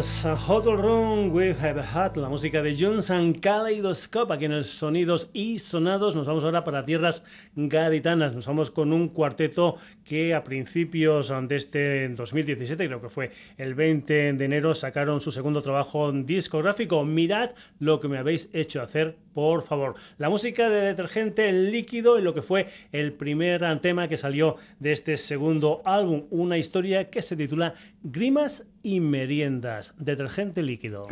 Ves 0.04 0.26
Hotel 0.26 0.76
Room 0.76 1.34
We 1.34 1.56
Have 1.62 1.80
Had, 1.80 2.18
la 2.18 2.28
música 2.28 2.62
de 2.62 2.76
Johnson 2.78 3.34
Kaleidoscope, 3.34 4.34
aquí 4.34 4.44
en 4.44 4.52
el 4.52 4.66
Sonidos 4.66 5.30
y 5.32 5.60
Sonados. 5.60 6.14
Nos 6.14 6.28
vamos 6.28 6.44
ahora 6.44 6.66
para 6.66 6.84
tierras 6.84 7.23
gaditanas. 7.56 8.34
Nos 8.34 8.48
vamos 8.48 8.72
con 8.72 8.94
un 8.94 9.10
cuarteto 9.10 9.76
que 10.04 10.34
a 10.34 10.44
principios 10.44 11.34
de 11.48 11.56
este 11.56 12.10
2017, 12.10 12.88
creo 12.88 13.02
que 13.02 13.10
fue 13.10 13.32
el 13.58 13.76
20 13.76 14.34
de 14.34 14.46
enero, 14.46 14.74
sacaron 14.76 15.22
su 15.22 15.32
segundo 15.32 15.62
trabajo 15.62 16.12
discográfico. 16.12 17.04
Mirad 17.06 17.52
lo 17.80 18.00
que 18.00 18.08
me 18.08 18.18
habéis 18.18 18.50
hecho 18.54 18.82
hacer, 18.82 19.16
por 19.34 19.64
favor. 19.64 19.96
La 20.18 20.30
música 20.30 20.70
de 20.70 20.82
detergente 20.82 21.52
líquido 21.52 22.20
y 22.20 22.22
lo 22.22 22.34
que 22.34 22.42
fue 22.42 22.68
el 22.92 23.14
primer 23.14 23.64
tema 23.80 24.08
que 24.08 24.18
salió 24.18 24.58
de 24.80 24.92
este 24.92 25.18
segundo 25.18 25.82
álbum. 25.86 26.24
Una 26.30 26.58
historia 26.58 27.10
que 27.10 27.22
se 27.22 27.36
titula 27.36 27.74
Grimas 28.04 28.66
y 28.84 29.00
meriendas, 29.00 29.94
detergente 29.98 30.62
líquido. 30.62 31.08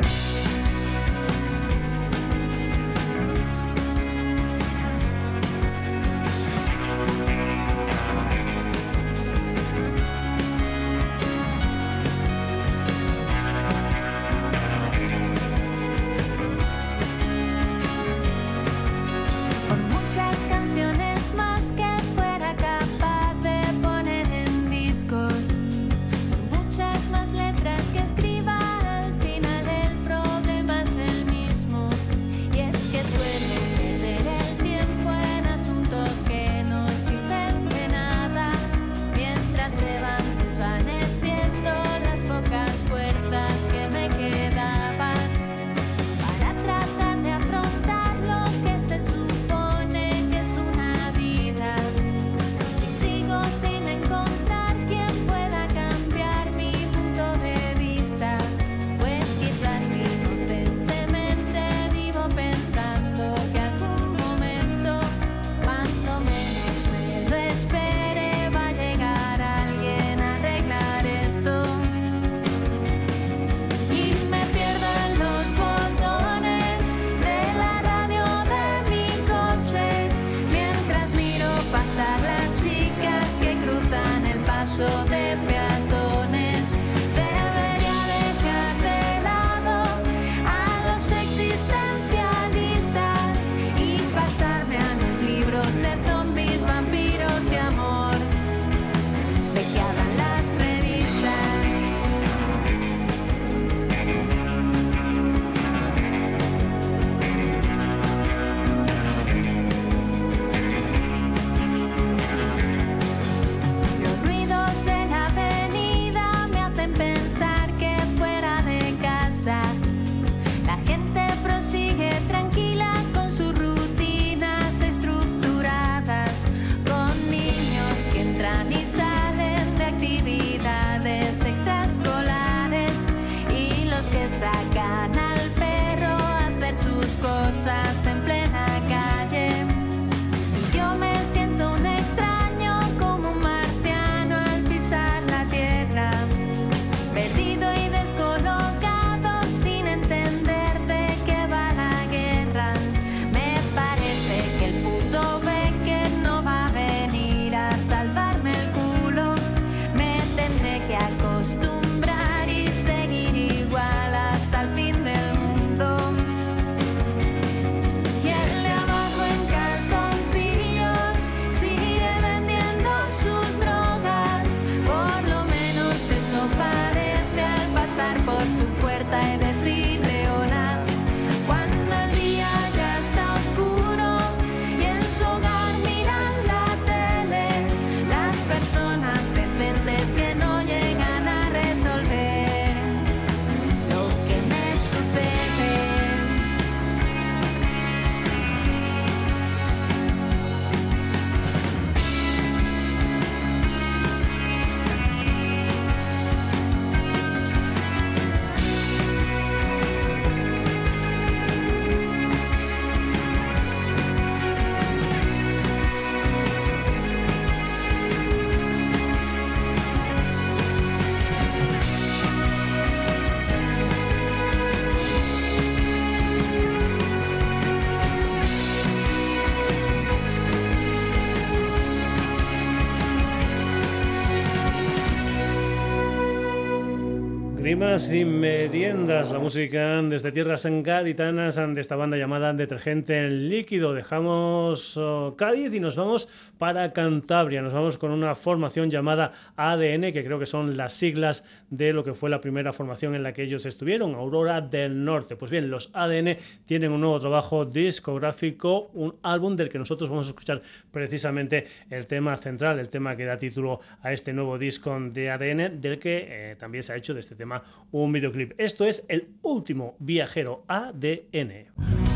Y 237.82 238.24
meriendas, 238.24 239.32
la 239.32 239.40
música 239.40 240.00
desde 240.02 240.30
tierras 240.30 240.64
gaditanas 240.64 241.56
de 241.56 241.80
esta 241.80 241.96
banda 241.96 242.16
llamada 242.16 242.52
Detergente 242.52 243.28
Líquido. 243.28 243.92
Dejamos 243.92 244.96
oh, 244.96 245.34
Cádiz 245.36 245.74
y 245.74 245.80
nos 245.80 245.96
vamos 245.96 246.28
para 246.62 246.92
Cantabria. 246.92 247.60
Nos 247.60 247.72
vamos 247.72 247.98
con 247.98 248.12
una 248.12 248.36
formación 248.36 248.88
llamada 248.88 249.32
ADN, 249.56 250.12
que 250.12 250.22
creo 250.24 250.38
que 250.38 250.46
son 250.46 250.76
las 250.76 250.92
siglas 250.92 251.42
de 251.70 251.92
lo 251.92 252.04
que 252.04 252.14
fue 252.14 252.30
la 252.30 252.40
primera 252.40 252.72
formación 252.72 253.16
en 253.16 253.24
la 253.24 253.32
que 253.32 253.42
ellos 253.42 253.66
estuvieron, 253.66 254.14
Aurora 254.14 254.60
del 254.60 255.04
Norte. 255.04 255.34
Pues 255.34 255.50
bien, 255.50 255.68
los 255.70 255.90
ADN 255.92 256.36
tienen 256.64 256.92
un 256.92 257.00
nuevo 257.00 257.18
trabajo 257.18 257.64
discográfico, 257.64 258.92
un 258.94 259.16
álbum 259.24 259.56
del 259.56 259.70
que 259.70 259.78
nosotros 259.80 260.08
vamos 260.08 260.28
a 260.28 260.30
escuchar 260.30 260.62
precisamente 260.92 261.66
el 261.90 262.06
tema 262.06 262.36
central, 262.36 262.78
el 262.78 262.90
tema 262.90 263.16
que 263.16 263.24
da 263.24 263.40
título 263.40 263.80
a 264.00 264.12
este 264.12 264.32
nuevo 264.32 264.56
disco 264.56 264.96
de 265.00 265.32
ADN, 265.32 265.80
del 265.80 265.98
que 265.98 266.26
eh, 266.28 266.56
también 266.60 266.84
se 266.84 266.92
ha 266.92 266.96
hecho 266.96 267.12
de 267.12 267.18
este 267.18 267.34
tema 267.34 267.60
un 267.90 268.12
videoclip. 268.12 268.52
Esto 268.56 268.84
es 268.84 269.04
el 269.08 269.30
último 269.42 269.96
viajero 269.98 270.62
ADN. 270.68 272.11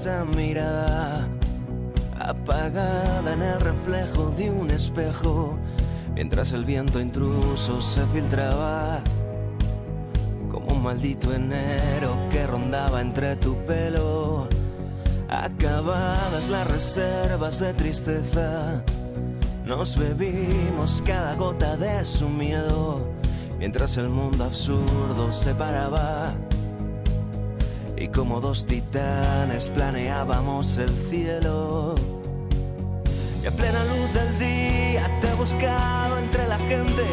Esa 0.00 0.24
mirada 0.24 1.28
apagada 2.18 3.34
en 3.34 3.42
el 3.42 3.60
reflejo 3.60 4.30
de 4.30 4.50
un 4.50 4.70
espejo 4.70 5.58
mientras 6.14 6.54
el 6.54 6.64
viento 6.64 7.00
intruso 7.00 7.82
se 7.82 8.06
filtraba 8.06 9.00
como 10.50 10.68
un 10.68 10.82
maldito 10.82 11.34
enero 11.34 12.16
que 12.30 12.46
rondaba 12.46 13.02
entre 13.02 13.36
tu 13.36 13.54
pelo. 13.66 14.48
Acabadas 15.28 16.48
las 16.48 16.66
reservas 16.66 17.60
de 17.60 17.74
tristeza 17.74 18.82
nos 19.66 19.98
bebimos 19.98 21.02
cada 21.04 21.34
gota 21.34 21.76
de 21.76 22.06
su 22.06 22.26
miedo 22.26 23.06
mientras 23.58 23.98
el 23.98 24.08
mundo 24.08 24.44
absurdo 24.44 25.30
se 25.30 25.54
paraba 25.54 26.32
y 28.00 28.08
como 28.08 28.40
dos 28.40 28.64
titanes 28.66 29.68
planeábamos 29.68 30.78
el 30.78 30.88
cielo. 30.88 31.94
Y 33.42 33.46
a 33.46 33.50
plena 33.50 33.84
luz 33.84 34.12
del 34.14 34.38
día 34.38 35.20
te 35.20 35.28
he 35.28 35.34
buscado 35.34 36.18
entre 36.18 36.48
la 36.48 36.58
gente. 36.60 37.04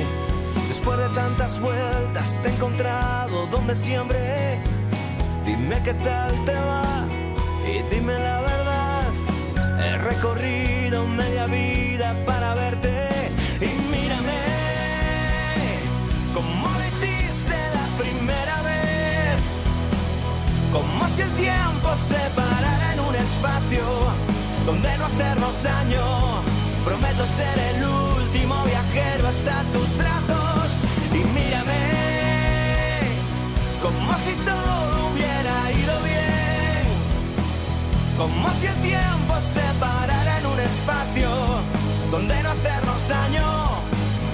Después 0.69 0.97
de 0.97 1.09
tantas 1.09 1.59
vueltas 1.59 2.41
te 2.41 2.49
he 2.49 2.53
encontrado 2.53 3.47
donde 3.47 3.75
siempre. 3.75 4.61
Dime 5.45 5.81
qué 5.83 5.93
tal 5.93 6.45
te 6.45 6.53
va 6.53 7.05
y 7.65 7.83
dime 7.93 8.17
la 8.17 8.41
verdad. 8.41 9.11
He 9.79 9.97
recorrido 9.97 11.05
media 11.05 11.47
vida 11.47 12.15
para 12.25 12.36
tiempo 22.07 22.25
se 22.25 22.29
parara 22.35 22.93
en 22.93 22.99
un 22.99 23.15
espacio 23.15 23.83
donde 24.65 24.97
no 24.97 25.05
hacernos 25.05 25.63
daño. 25.63 26.01
Prometo 26.85 27.25
ser 27.25 27.59
el 27.59 27.83
último 27.83 28.63
viajero 28.65 29.27
hasta 29.27 29.63
tus 29.73 29.97
brazos 29.97 30.71
y 31.11 31.17
mírame 31.17 31.97
como 33.81 34.17
si 34.17 34.33
todo 34.45 35.11
hubiera 35.11 35.71
ido 35.71 35.93
bien. 36.03 36.85
Como 38.17 38.49
si 38.53 38.67
el 38.67 38.75
tiempo 38.81 39.33
se 39.41 39.63
parara 39.79 40.39
en 40.39 40.45
un 40.45 40.59
espacio 40.59 41.29
donde 42.11 42.43
no 42.43 42.49
hacernos 42.49 43.07
daño. 43.07 43.47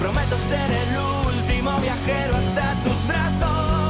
Prometo 0.00 0.38
ser 0.38 0.70
el 0.70 0.98
último 1.26 1.78
viajero 1.80 2.36
hasta 2.36 2.74
tus 2.84 3.06
brazos. 3.06 3.83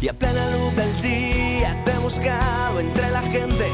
Y 0.00 0.08
a 0.08 0.14
plena 0.14 0.50
luz 0.56 0.74
del 0.76 1.02
día 1.02 1.82
te 1.84 1.90
he 1.92 1.98
buscado 1.98 2.80
entre 2.80 3.10
la 3.10 3.20
gente. 3.22 3.68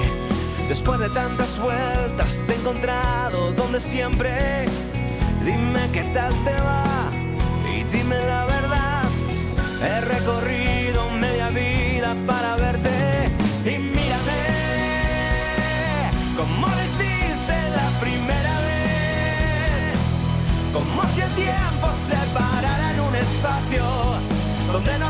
Después 0.68 0.98
de 0.98 1.08
tantas 1.10 1.56
vueltas 1.58 2.44
te 2.46 2.54
he 2.54 2.56
encontrado 2.56 3.52
donde 3.52 3.78
siempre. 3.80 4.66
Dime 5.44 5.88
qué 5.92 6.02
tal 6.12 6.32
te 6.44 6.52
va 6.52 7.25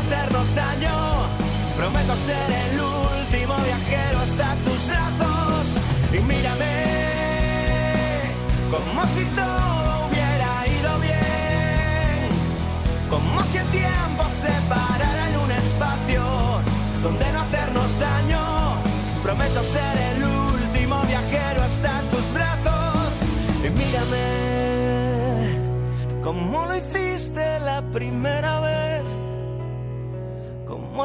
hacernos 0.07 0.55
daño. 0.55 1.27
Prometo 1.75 2.15
ser 2.15 2.51
el 2.51 2.79
último 2.79 3.55
viajero 3.63 4.19
hasta 4.19 4.55
tus 4.65 4.87
brazos. 4.87 5.77
Y 6.13 6.19
mírame 6.19 6.75
como 8.71 9.05
si 9.07 9.25
todo 9.35 10.07
hubiera 10.07 10.67
ido 10.67 10.99
bien. 10.99 12.29
Como 13.09 13.43
si 13.43 13.57
el 13.57 13.67
tiempo 13.67 14.23
se 14.33 14.51
parara 14.69 15.29
en 15.29 15.37
un 15.39 15.51
espacio 15.51 16.23
donde 17.03 17.31
no 17.33 17.39
hacernos 17.41 17.99
daño. 17.99 18.41
Prometo 19.23 19.61
ser 19.61 19.97
el 20.11 20.23
último 20.23 21.01
viajero 21.03 21.61
hasta 21.63 22.01
tus 22.11 22.33
brazos. 22.33 23.13
Y 23.63 23.69
mírame 23.69 24.47
como 26.23 26.65
lo 26.65 26.75
hiciste 26.75 27.59
la 27.59 27.81
primera 27.91 28.59
vez. 28.61 28.86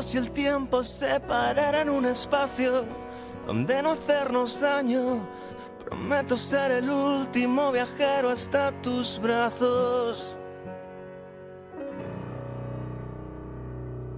Si 0.01 0.17
el 0.17 0.31
tiempo 0.33 0.83
se 0.83 1.21
parara 1.21 1.83
en 1.83 1.91
un 1.91 2.07
espacio 2.07 2.85
donde 3.47 3.83
no 3.83 3.93
hacernos 3.93 4.59
daño. 4.59 5.29
Prometo 5.85 6.37
ser 6.37 6.73
el 6.73 6.89
último 6.89 7.71
viajero 7.71 8.31
hasta 8.31 8.73
tus 8.81 9.21
brazos. 9.21 10.37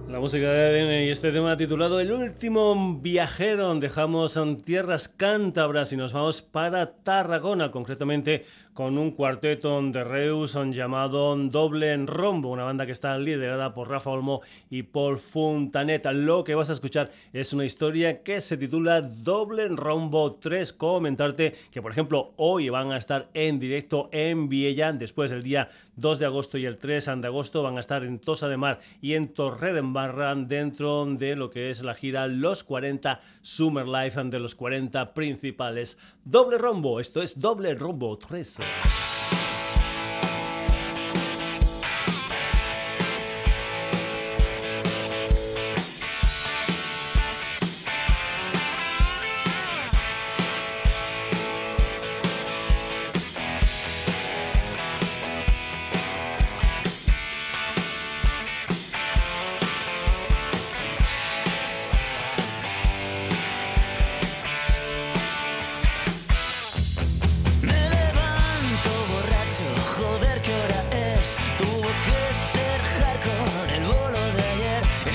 La 0.07 0.19
música 0.19 0.49
de 0.49 0.69
ADN 0.69 1.07
y 1.07 1.09
este 1.11 1.31
tema 1.31 1.57
titulado 1.57 1.99
El 1.99 2.13
último 2.13 2.97
viajero. 3.01 3.75
Dejamos 3.75 4.37
en 4.37 4.61
tierras 4.61 5.09
cántabras 5.09 5.91
y 5.91 5.97
nos 5.97 6.13
vamos 6.13 6.41
para 6.41 6.93
Tarragona, 7.03 7.69
concretamente 7.69 8.45
con 8.75 8.97
un 8.97 9.11
cuarteto 9.11 9.81
de 9.81 10.03
Reus 10.03 10.57
llamado 10.71 11.33
Doble 11.37 11.93
en 11.93 12.07
Rombo, 12.07 12.49
una 12.49 12.65
banda 12.65 12.85
que 12.85 12.91
está 12.91 13.17
liderada 13.17 13.73
por 13.73 13.89
Rafa 13.89 14.09
Olmo 14.09 14.41
y 14.69 14.83
Paul 14.83 15.17
Fontaneta. 15.17 16.11
Lo 16.11 16.43
que 16.43 16.55
vas 16.55 16.69
a 16.69 16.73
escuchar 16.73 17.09
es 17.31 17.53
una 17.53 17.63
historia 17.63 18.21
que 18.21 18.41
se 18.41 18.57
titula 18.57 19.01
Doble 19.01 19.63
en 19.63 19.77
Rombo 19.77 20.33
3. 20.33 20.73
Comentarte 20.73 21.53
que, 21.71 21.81
por 21.81 21.93
ejemplo, 21.93 22.33
hoy 22.35 22.67
van 22.67 22.91
a 22.91 22.97
estar 22.97 23.29
en 23.33 23.61
directo 23.61 24.09
en 24.11 24.49
Viella, 24.49 24.91
después 24.91 25.31
del 25.31 25.43
día 25.43 25.69
2 25.95 26.19
de 26.19 26.25
agosto 26.25 26.57
y 26.57 26.65
el 26.65 26.77
3 26.77 27.05
de 27.21 27.27
agosto 27.27 27.63
van 27.63 27.77
a 27.77 27.79
estar 27.79 28.03
en 28.03 28.19
Tosa 28.19 28.49
de 28.49 28.57
Mar 28.57 28.81
y 29.01 29.13
en 29.13 29.29
Torredembarra 29.29 30.35
dentro 30.35 31.05
de 31.05 31.37
lo 31.37 31.49
que 31.49 31.69
es 31.69 31.81
la 31.81 31.93
gira 31.93 32.27
Los 32.27 32.65
40 32.65 33.21
Summer 33.41 33.87
Life 33.87 34.21
de 34.21 34.39
los 34.39 34.53
40 34.53 35.13
principales. 35.13 35.97
Doble 36.27 36.57
Rombo, 36.57 36.99
esto 36.99 37.21
es 37.21 37.39
Doble 37.39 37.75
Rombo 37.75 38.17
3. 38.17 38.57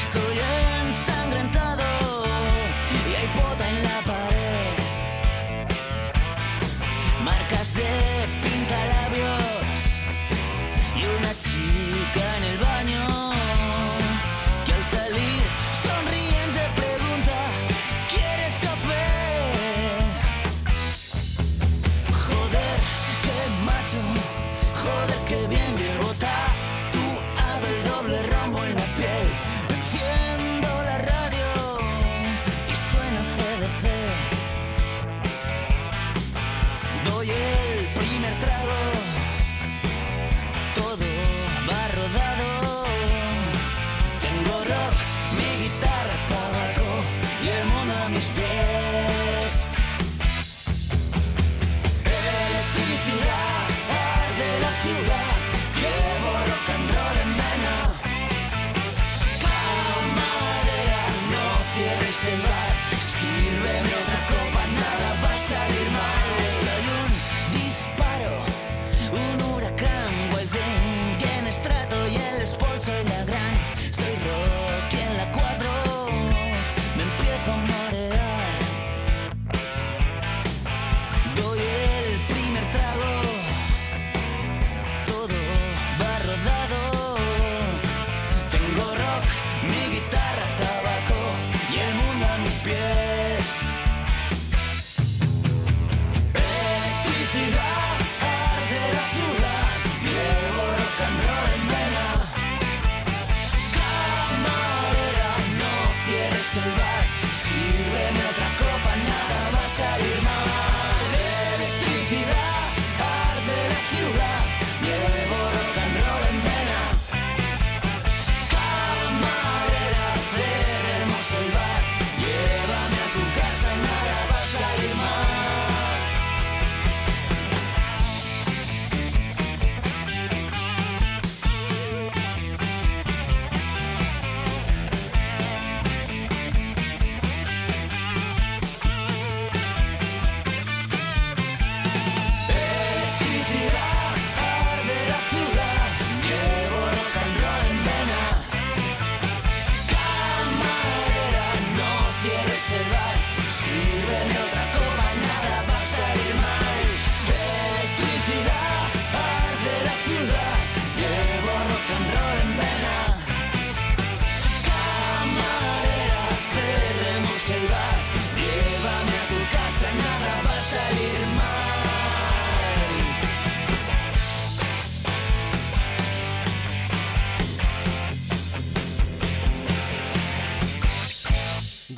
estoy 0.00 0.38
en 0.38 1.19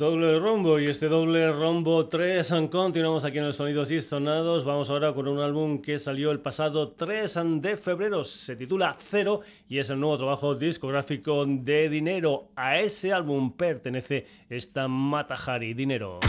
Doble 0.03 0.37
rombo 0.37 0.79
y 0.79 0.87
este 0.87 1.07
doble 1.07 1.49
rombo 1.49 2.07
3 2.07 2.55
continuamos 2.69 3.23
aquí 3.23 3.37
en 3.37 3.45
el 3.45 3.53
Sonidos 3.53 3.89
y 3.89 4.01
Sonados. 4.01 4.65
Vamos 4.65 4.89
ahora 4.89 5.13
con 5.13 5.29
un 5.29 5.39
álbum 5.39 5.81
que 5.81 5.97
salió 5.97 6.31
el 6.31 6.41
pasado 6.41 6.89
3 6.89 7.39
de 7.61 7.77
febrero. 7.77 8.25
Se 8.25 8.57
titula 8.57 8.97
Cero 8.99 9.39
y 9.69 9.77
es 9.77 9.89
el 9.89 10.01
nuevo 10.01 10.17
trabajo 10.17 10.55
discográfico 10.55 11.45
de 11.47 11.87
Dinero. 11.87 12.49
A 12.57 12.81
ese 12.81 13.13
álbum 13.13 13.53
pertenece 13.53 14.25
esta 14.49 14.89
Matahari 14.89 15.73
Dinero. 15.73 16.19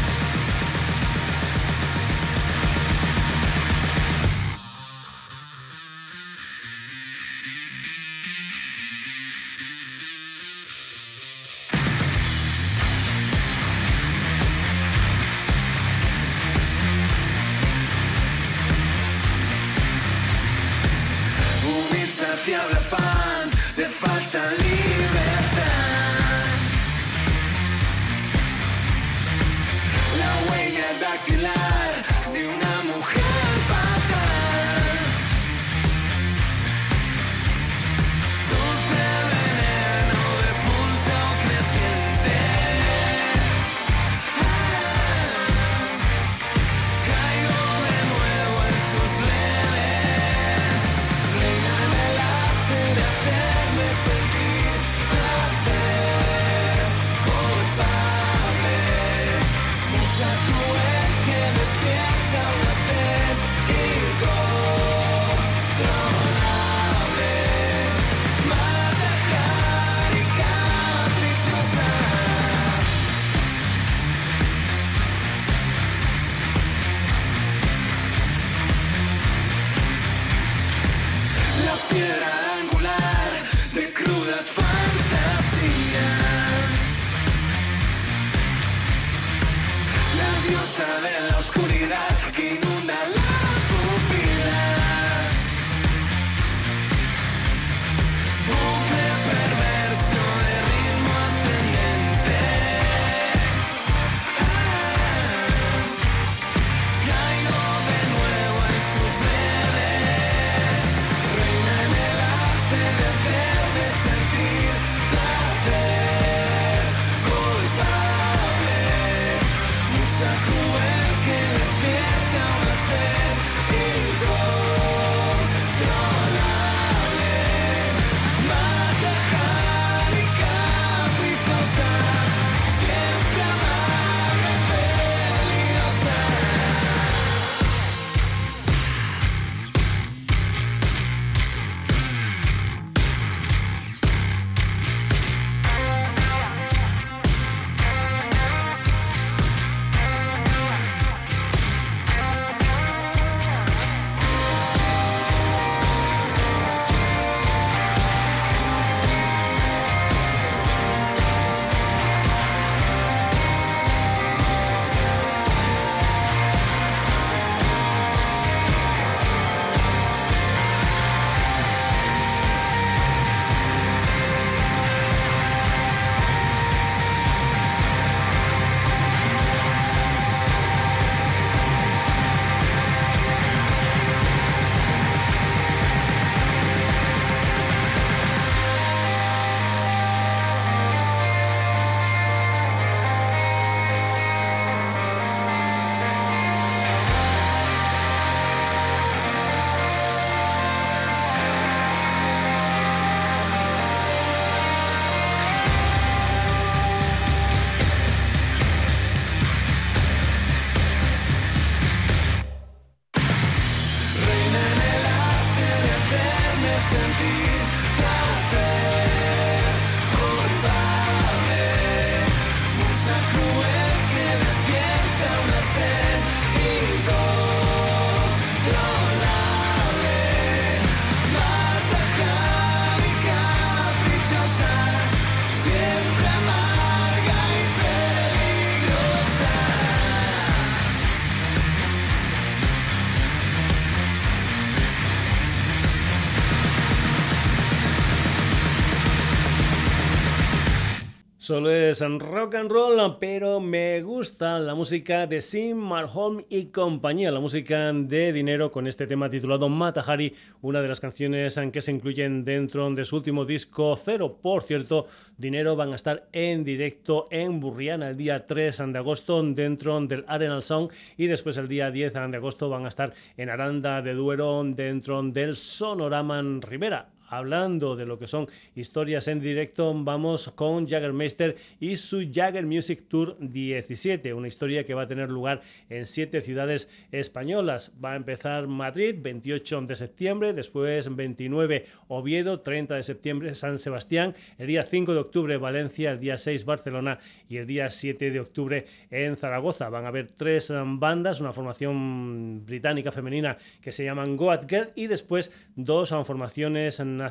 Solo 251.44 251.70
es 251.70 252.00
rock 252.00 252.54
and 252.54 252.70
roll, 252.70 253.18
pero 253.20 253.60
me 253.60 254.00
gusta 254.00 254.58
la 254.58 254.74
música 254.74 255.26
de 255.26 255.42
Sim 255.42 255.76
Marholm 255.76 256.42
y 256.48 256.68
compañía, 256.68 257.30
la 257.30 257.38
música 257.38 257.92
de 257.92 258.32
dinero 258.32 258.72
con 258.72 258.86
este 258.86 259.06
tema 259.06 259.28
titulado 259.28 259.68
Matahari, 259.68 260.32
una 260.62 260.80
de 260.80 260.88
las 260.88 261.00
canciones 261.00 261.60
que 261.70 261.82
se 261.82 261.92
incluyen 261.92 262.46
dentro 262.46 262.88
de 262.94 263.04
su 263.04 263.16
último 263.16 263.44
disco 263.44 263.94
Cero. 263.94 264.38
Por 264.40 264.62
cierto, 264.62 265.04
dinero 265.36 265.76
van 265.76 265.92
a 265.92 265.96
estar 265.96 266.28
en 266.32 266.64
directo 266.64 267.26
en 267.30 267.60
Burriana 267.60 268.08
el 268.08 268.16
día 268.16 268.46
3 268.46 268.84
de 268.86 268.98
agosto 268.98 269.42
dentro 269.42 270.00
del 270.00 270.24
Arenal 270.26 270.62
Song 270.62 270.90
y 271.18 271.26
después 271.26 271.58
el 271.58 271.68
día 271.68 271.90
10 271.90 272.14
de 272.14 272.36
agosto 272.38 272.70
van 272.70 272.86
a 272.86 272.88
estar 272.88 273.12
en 273.36 273.50
Aranda 273.50 274.00
de 274.00 274.14
Duero 274.14 274.62
dentro 274.64 275.22
del 275.22 275.56
Sonoraman 275.56 276.62
Rivera 276.62 277.13
hablando 277.36 277.96
de 277.96 278.06
lo 278.06 278.18
que 278.18 278.26
son 278.26 278.48
historias 278.74 279.28
en 279.28 279.40
directo, 279.40 279.92
vamos 279.94 280.50
con 280.54 280.86
Jaggermeister 280.86 281.56
y 281.80 281.96
su 281.96 282.28
Jagger 282.32 282.66
Music 282.66 283.04
Tour 283.08 283.36
17, 283.38 284.32
una 284.34 284.48
historia 284.48 284.84
que 284.84 284.94
va 284.94 285.02
a 285.02 285.08
tener 285.08 285.30
lugar 285.30 285.60
en 285.90 286.06
siete 286.06 286.40
ciudades 286.40 286.88
españolas. 287.12 287.92
Va 288.02 288.12
a 288.12 288.16
empezar 288.16 288.66
Madrid, 288.66 289.16
28 289.18 289.82
de 289.82 289.96
septiembre, 289.96 290.52
después 290.52 291.14
29 291.14 291.86
Oviedo, 292.08 292.60
30 292.60 292.96
de 292.96 293.02
septiembre 293.02 293.54
San 293.54 293.78
Sebastián, 293.78 294.34
el 294.58 294.66
día 294.66 294.84
5 294.84 295.12
de 295.12 295.20
octubre 295.20 295.56
Valencia, 295.56 296.12
el 296.12 296.20
día 296.20 296.36
6 296.36 296.64
Barcelona 296.64 297.18
y 297.48 297.56
el 297.58 297.66
día 297.66 297.88
7 297.90 298.30
de 298.30 298.40
octubre 298.40 298.86
en 299.10 299.36
Zaragoza. 299.36 299.88
Van 299.88 300.04
a 300.04 300.08
haber 300.08 300.28
tres 300.28 300.70
um, 300.70 300.98
bandas, 300.98 301.40
una 301.40 301.52
formación 301.52 302.64
británica 302.64 303.12
femenina 303.12 303.56
que 303.80 303.92
se 303.92 304.04
llaman 304.04 304.36
Goat 304.36 304.68
Girl 304.68 304.90
y 304.94 305.06
después 305.06 305.50
dos 305.76 306.12
um, 306.12 306.24
formaciones 306.24 307.00
nacionales. 307.00 307.23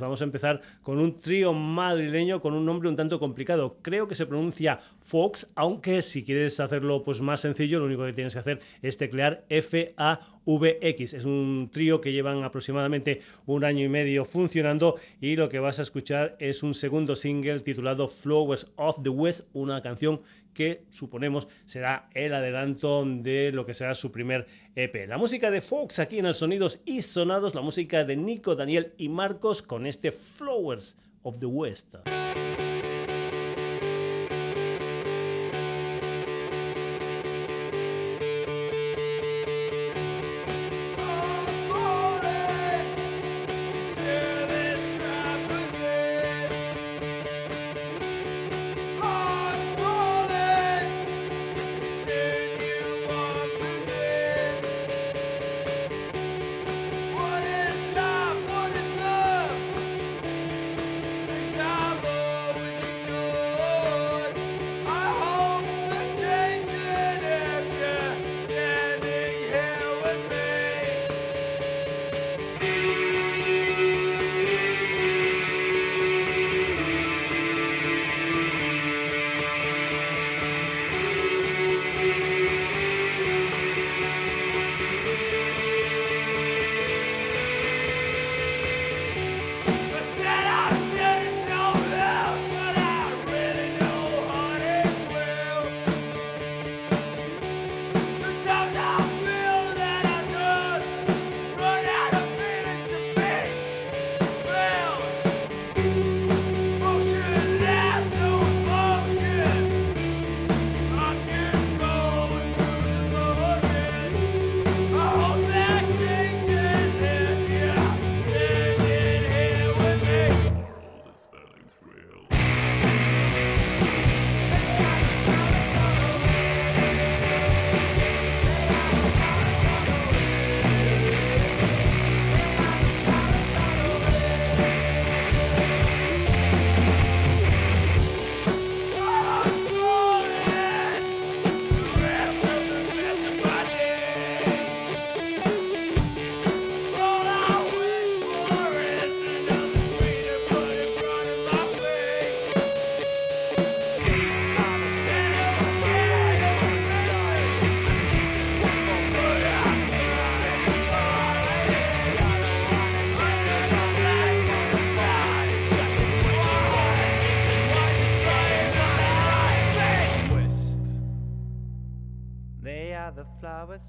Vamos 0.00 0.20
a 0.20 0.24
empezar 0.24 0.60
con 0.82 0.98
un 0.98 1.16
trío 1.16 1.52
madrileño 1.52 2.40
con 2.40 2.54
un 2.54 2.64
nombre 2.64 2.88
un 2.88 2.96
tanto 2.96 3.20
complicado. 3.20 3.78
Creo 3.80 4.08
que 4.08 4.16
se 4.16 4.26
pronuncia 4.26 4.78
Fox, 5.02 5.46
aunque 5.54 6.02
si 6.02 6.24
quieres 6.24 6.58
hacerlo 6.58 7.04
pues 7.04 7.20
más 7.20 7.40
sencillo, 7.40 7.78
lo 7.78 7.86
único 7.86 8.04
que 8.04 8.12
tienes 8.12 8.32
que 8.32 8.40
hacer 8.40 8.60
es 8.82 8.96
teclear 8.96 9.44
F-A-V-X. 9.48 11.14
Es 11.14 11.24
un 11.24 11.70
trío 11.72 12.00
que 12.00 12.12
llevan 12.12 12.42
aproximadamente 12.42 13.20
un 13.46 13.64
año 13.64 13.84
y 13.84 13.88
medio 13.88 14.24
funcionando 14.24 14.96
y 15.20 15.36
lo 15.36 15.48
que 15.48 15.60
vas 15.60 15.78
a 15.78 15.82
escuchar 15.82 16.36
es 16.40 16.64
un 16.64 16.74
segundo 16.74 17.14
single 17.14 17.60
titulado 17.60 18.08
Flowers 18.08 18.72
of 18.76 19.02
the 19.02 19.10
West, 19.10 19.48
una 19.52 19.80
canción 19.80 20.20
que 20.56 20.86
suponemos 20.90 21.46
será 21.66 22.08
el 22.14 22.34
adelanto 22.34 23.04
de 23.04 23.52
lo 23.52 23.66
que 23.66 23.74
será 23.74 23.94
su 23.94 24.10
primer 24.10 24.46
EP. 24.74 25.06
La 25.06 25.18
música 25.18 25.50
de 25.50 25.60
Fox 25.60 25.98
aquí 25.98 26.18
en 26.18 26.24
el 26.26 26.34
Sonidos 26.34 26.80
y 26.86 27.02
Sonados, 27.02 27.54
la 27.54 27.60
música 27.60 28.04
de 28.04 28.16
Nico, 28.16 28.56
Daniel 28.56 28.94
y 28.96 29.10
Marcos 29.10 29.60
con 29.60 29.86
este 29.86 30.12
Flowers 30.12 30.96
of 31.22 31.38
the 31.38 31.46
West. 31.46 31.96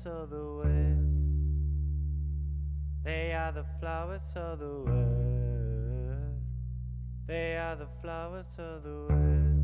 of 0.07 0.29
the 0.29 0.43
west. 0.63 0.97
They 3.03 3.33
are 3.33 3.51
the 3.51 3.65
flowers 3.79 4.33
of 4.35 4.59
the 4.59 4.83
west. 4.85 4.97
They 7.27 7.57
are 7.57 7.75
the 7.75 7.87
flowers 8.01 8.57
of 8.57 8.83
the 8.83 9.07
west. 9.09 9.56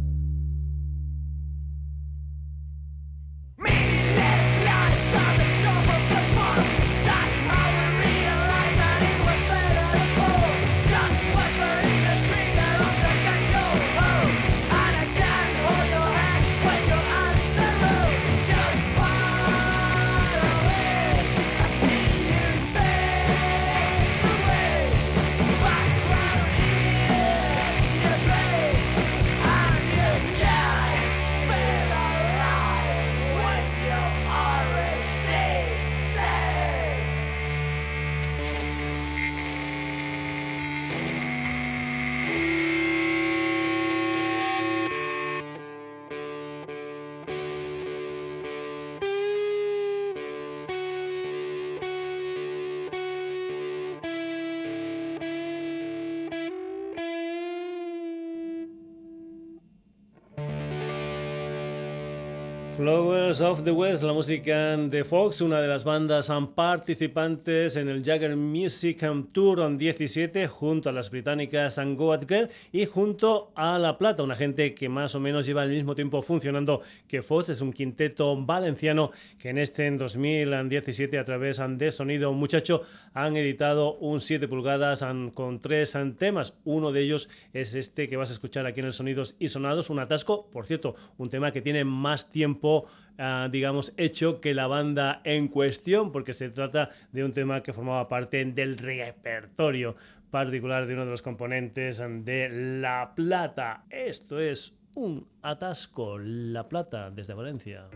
Flowers 63.33 63.59
of 63.59 63.63
the 63.63 63.71
West, 63.71 64.03
la 64.03 64.13
música 64.13 64.77
de 64.77 65.03
Fox, 65.03 65.41
una 65.41 65.59
de 65.59 65.67
las 65.67 65.83
bandas 65.83 66.31
participantes 66.53 67.77
en 67.77 67.89
el 67.89 68.03
Jagger 68.03 68.35
Music 68.35 69.03
Tour 69.31 69.75
17, 69.75 70.47
junto 70.47 70.89
a 70.89 70.91
las 70.91 71.09
británicas 71.09 71.79
and 71.79 71.97
Goat 71.97 72.29
Girl 72.29 72.49
y 72.71 72.85
junto 72.85 73.51
a 73.55 73.79
La 73.79 73.97
Plata, 73.97 74.21
una 74.21 74.35
gente 74.35 74.75
que 74.75 74.87
más 74.87 75.15
o 75.15 75.19
menos 75.19 75.47
lleva 75.47 75.63
al 75.63 75.69
mismo 75.69 75.95
tiempo 75.95 76.21
funcionando 76.21 76.81
que 77.07 77.23
Fox, 77.23 77.49
es 77.49 77.61
un 77.61 77.73
quinteto 77.73 78.35
valenciano 78.45 79.09
que 79.39 79.49
en 79.49 79.57
este 79.57 79.87
en 79.87 79.97
2017 79.97 81.17
a 81.17 81.25
través 81.25 81.59
de 81.77 81.91
Sonido 81.91 82.33
Muchacho 82.33 82.81
han 83.13 83.35
editado 83.35 83.95
un 83.95 84.21
7 84.21 84.47
pulgadas 84.47 85.03
con 85.33 85.59
tres 85.59 85.97
temas. 86.19 86.55
Uno 86.65 86.91
de 86.91 87.01
ellos 87.01 87.29
es 87.53 87.73
este 87.73 88.07
que 88.07 88.17
vas 88.17 88.29
a 88.29 88.33
escuchar 88.33 88.67
aquí 88.67 88.81
en 88.81 88.87
el 88.87 88.93
Sonidos 88.93 89.35
y 89.39 89.47
Sonados, 89.47 89.89
un 89.89 89.99
atasco, 89.99 90.49
por 90.51 90.67
cierto, 90.67 90.95
un 91.17 91.31
tema 91.31 91.51
que 91.51 91.61
tiene 91.61 91.83
más 91.83 92.31
tiempo 92.31 92.85
Ah, 93.17 93.47
digamos, 93.51 93.93
hecho 93.97 94.41
que 94.41 94.53
la 94.53 94.67
banda 94.67 95.21
en 95.23 95.47
cuestión, 95.47 96.11
porque 96.11 96.33
se 96.33 96.49
trata 96.49 96.89
de 97.11 97.23
un 97.23 97.33
tema 97.33 97.61
que 97.61 97.73
formaba 97.73 98.07
parte 98.07 98.43
del 98.43 98.77
repertorio 98.77 99.95
particular 100.31 100.87
de 100.87 100.93
uno 100.93 101.05
de 101.05 101.11
los 101.11 101.21
componentes 101.21 101.99
de 101.99 102.49
La 102.79 103.13
Plata. 103.15 103.83
Esto 103.89 104.39
es 104.39 104.75
un 104.95 105.27
atasco, 105.43 106.17
La 106.17 106.67
Plata, 106.67 107.11
desde 107.11 107.35
Valencia. 107.35 107.87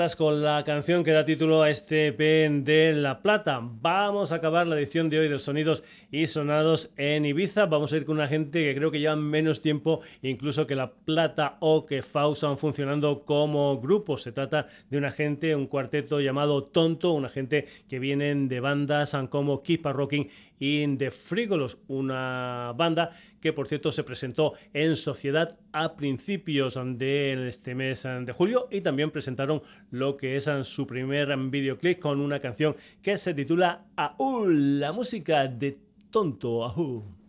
Con 0.00 0.42
la 0.42 0.64
canción 0.64 1.04
que 1.04 1.12
da 1.12 1.26
título 1.26 1.60
a 1.60 1.68
este 1.68 2.06
EP 2.06 2.18
de 2.64 2.94
La 2.94 3.20
Plata. 3.20 3.60
Vamos 3.62 4.32
a 4.32 4.36
acabar 4.36 4.66
la 4.66 4.78
edición 4.78 5.10
de 5.10 5.18
hoy 5.18 5.28
de 5.28 5.38
Sonidos 5.38 5.84
y 6.10 6.26
Sonados 6.26 6.90
en 6.96 7.26
Ibiza. 7.26 7.66
Vamos 7.66 7.92
a 7.92 7.98
ir 7.98 8.06
con 8.06 8.16
una 8.16 8.26
gente 8.26 8.64
que 8.64 8.74
creo 8.74 8.90
que 8.90 8.98
lleva 8.98 9.14
menos 9.16 9.60
tiempo 9.60 10.00
incluso 10.22 10.66
que 10.66 10.74
La 10.74 10.90
Plata 10.90 11.58
o 11.60 11.84
que 11.84 12.00
Fausan 12.00 12.56
funcionando 12.56 13.26
como 13.26 13.78
grupo. 13.78 14.16
Se 14.16 14.32
trata 14.32 14.66
de 14.88 14.96
una 14.96 15.10
gente, 15.10 15.54
un 15.54 15.66
cuarteto 15.66 16.18
llamado 16.20 16.64
Tonto, 16.64 17.12
una 17.12 17.28
gente 17.28 17.66
que 17.86 17.98
vienen 17.98 18.48
de 18.48 18.60
bandas 18.60 19.14
como 19.28 19.62
Keep 19.62 19.84
Rocking 19.84 20.30
y 20.60 20.96
The 20.96 21.10
Frigolos, 21.10 21.78
una 21.88 22.72
banda 22.76 23.10
que 23.40 23.52
por 23.52 23.66
cierto 23.66 23.90
se 23.90 24.04
presentó 24.04 24.52
en 24.72 24.94
Sociedad 24.94 25.58
a 25.72 25.96
principios 25.96 26.78
de 26.98 27.48
este 27.48 27.74
mes 27.74 28.04
de 28.04 28.32
julio 28.32 28.68
y 28.70 28.82
también 28.82 29.10
presentaron 29.10 29.62
lo 29.90 30.16
que 30.16 30.36
es 30.36 30.48
su 30.62 30.86
primer 30.86 31.36
videoclip 31.36 31.98
con 31.98 32.20
una 32.20 32.38
canción 32.38 32.76
que 33.02 33.16
se 33.16 33.34
titula 33.34 33.86
Aúl, 33.96 34.78
la 34.78 34.92
música 34.92 35.48
de 35.48 35.78
Tonto 36.10 36.64
Ajú. 36.64 37.19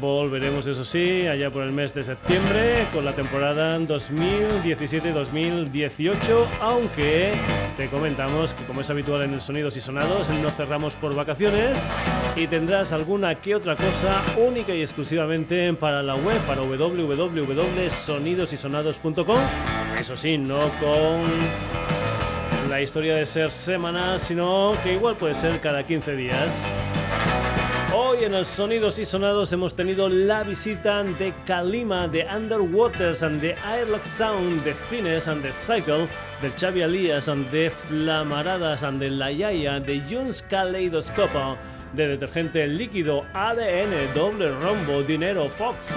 Volveremos, 0.00 0.66
eso 0.66 0.82
sí, 0.82 1.26
allá 1.26 1.50
por 1.50 1.62
el 1.62 1.72
mes 1.72 1.92
de 1.92 2.02
septiembre 2.02 2.86
con 2.90 3.04
la 3.04 3.12
temporada 3.12 3.78
2017-2018, 3.80 6.14
aunque 6.58 7.32
te 7.76 7.88
comentamos 7.88 8.54
que 8.54 8.64
como 8.64 8.80
es 8.80 8.88
habitual 8.88 9.24
en 9.24 9.34
el 9.34 9.42
Sonidos 9.42 9.76
y 9.76 9.82
Sonados, 9.82 10.30
no 10.30 10.50
cerramos 10.50 10.96
por 10.96 11.14
vacaciones 11.14 11.78
y 12.34 12.46
tendrás 12.46 12.92
alguna 12.92 13.34
que 13.34 13.54
otra 13.54 13.76
cosa 13.76 14.22
única 14.38 14.74
y 14.74 14.80
exclusivamente 14.80 15.70
para 15.74 16.02
la 16.02 16.14
web, 16.14 16.38
para 16.46 16.62
www.sonidosysonados.com. 16.62 19.38
Eso 20.00 20.16
sí, 20.16 20.38
no 20.38 20.60
con 20.80 21.28
la 22.70 22.80
historia 22.80 23.16
de 23.16 23.26
ser 23.26 23.52
semanal, 23.52 24.18
sino 24.18 24.72
que 24.82 24.94
igual 24.94 25.16
puede 25.16 25.34
ser 25.34 25.60
cada 25.60 25.82
15 25.82 26.16
días. 26.16 26.64
Hoy 28.10 28.24
en 28.24 28.34
el 28.34 28.44
Sonidos 28.44 28.98
y 28.98 29.04
Sonados 29.04 29.52
hemos 29.52 29.74
tenido 29.74 30.08
la 30.08 30.42
visita 30.42 31.04
de 31.04 31.32
Kalima, 31.46 32.08
de 32.08 32.26
Underwaters 32.26 33.22
and 33.22 33.40
the 33.40 33.54
Airlock 33.64 34.04
Sound, 34.04 34.64
de 34.64 34.74
Fines 34.74 35.28
and 35.28 35.40
the 35.42 35.52
Cycle, 35.52 36.08
de 36.42 36.50
Xavi 36.50 36.82
Alias, 36.82 37.26
de 37.52 37.70
Flamaradas 37.70 38.82
and 38.82 39.00
de 39.00 39.10
La 39.10 39.30
Yaya, 39.30 39.78
de 39.78 40.02
Junes 40.08 40.42
Kaleidoscope, 40.42 41.56
de 41.92 42.08
Detergente 42.08 42.66
Líquido, 42.66 43.24
ADN, 43.32 44.12
Doble 44.12 44.50
Rombo, 44.58 45.04
Dinero, 45.04 45.48
Fox, 45.48 45.92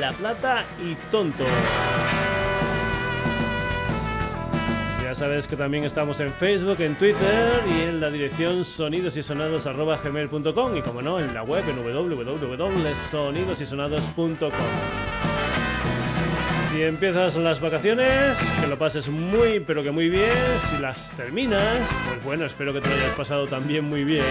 La 0.00 0.10
Plata 0.12 0.64
y 0.84 0.96
Tonto. 1.12 1.44
Ya 5.06 5.14
sabes 5.14 5.46
que 5.46 5.54
también 5.54 5.84
estamos 5.84 6.18
en 6.18 6.32
Facebook, 6.32 6.80
en 6.80 6.98
Twitter 6.98 7.62
y 7.64 7.82
en 7.82 8.00
la 8.00 8.10
dirección 8.10 8.64
sonidosysonados.gmail.com 8.64 10.76
y 10.76 10.82
como 10.82 11.00
no, 11.00 11.20
en 11.20 11.32
la 11.32 11.44
web 11.44 11.62
en 11.68 11.76
www.sonidosysonados.com. 11.76 14.50
Si 16.68 16.82
empiezas 16.82 17.36
las 17.36 17.60
vacaciones, 17.60 18.36
que 18.60 18.66
lo 18.66 18.76
pases 18.76 19.08
muy 19.08 19.60
pero 19.60 19.84
que 19.84 19.92
muy 19.92 20.08
bien. 20.08 20.32
Si 20.68 20.78
las 20.78 21.12
terminas, 21.12 21.88
pues 22.08 22.24
bueno, 22.24 22.44
espero 22.44 22.72
que 22.72 22.80
te 22.80 22.88
lo 22.88 22.96
hayas 22.96 23.12
pasado 23.12 23.46
también 23.46 23.84
muy 23.84 24.02
bien. 24.02 24.24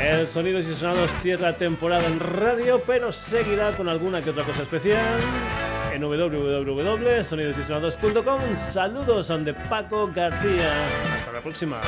El 0.00 0.28
Sonidos 0.28 0.68
y 0.68 0.76
Sonados 0.76 1.10
cierra 1.22 1.54
temporada 1.54 2.06
en 2.06 2.20
radio, 2.20 2.80
pero 2.86 3.10
seguirá 3.10 3.72
con 3.72 3.88
alguna 3.88 4.22
que 4.22 4.30
otra 4.30 4.44
cosa 4.44 4.62
especial 4.62 5.18
en. 5.98 6.16
Saludos 8.56 9.30
de 9.44 9.54
Paco 9.54 10.10
García. 10.12 10.72
Hasta 11.16 11.32
la 11.32 11.40
próxima. 11.40 11.80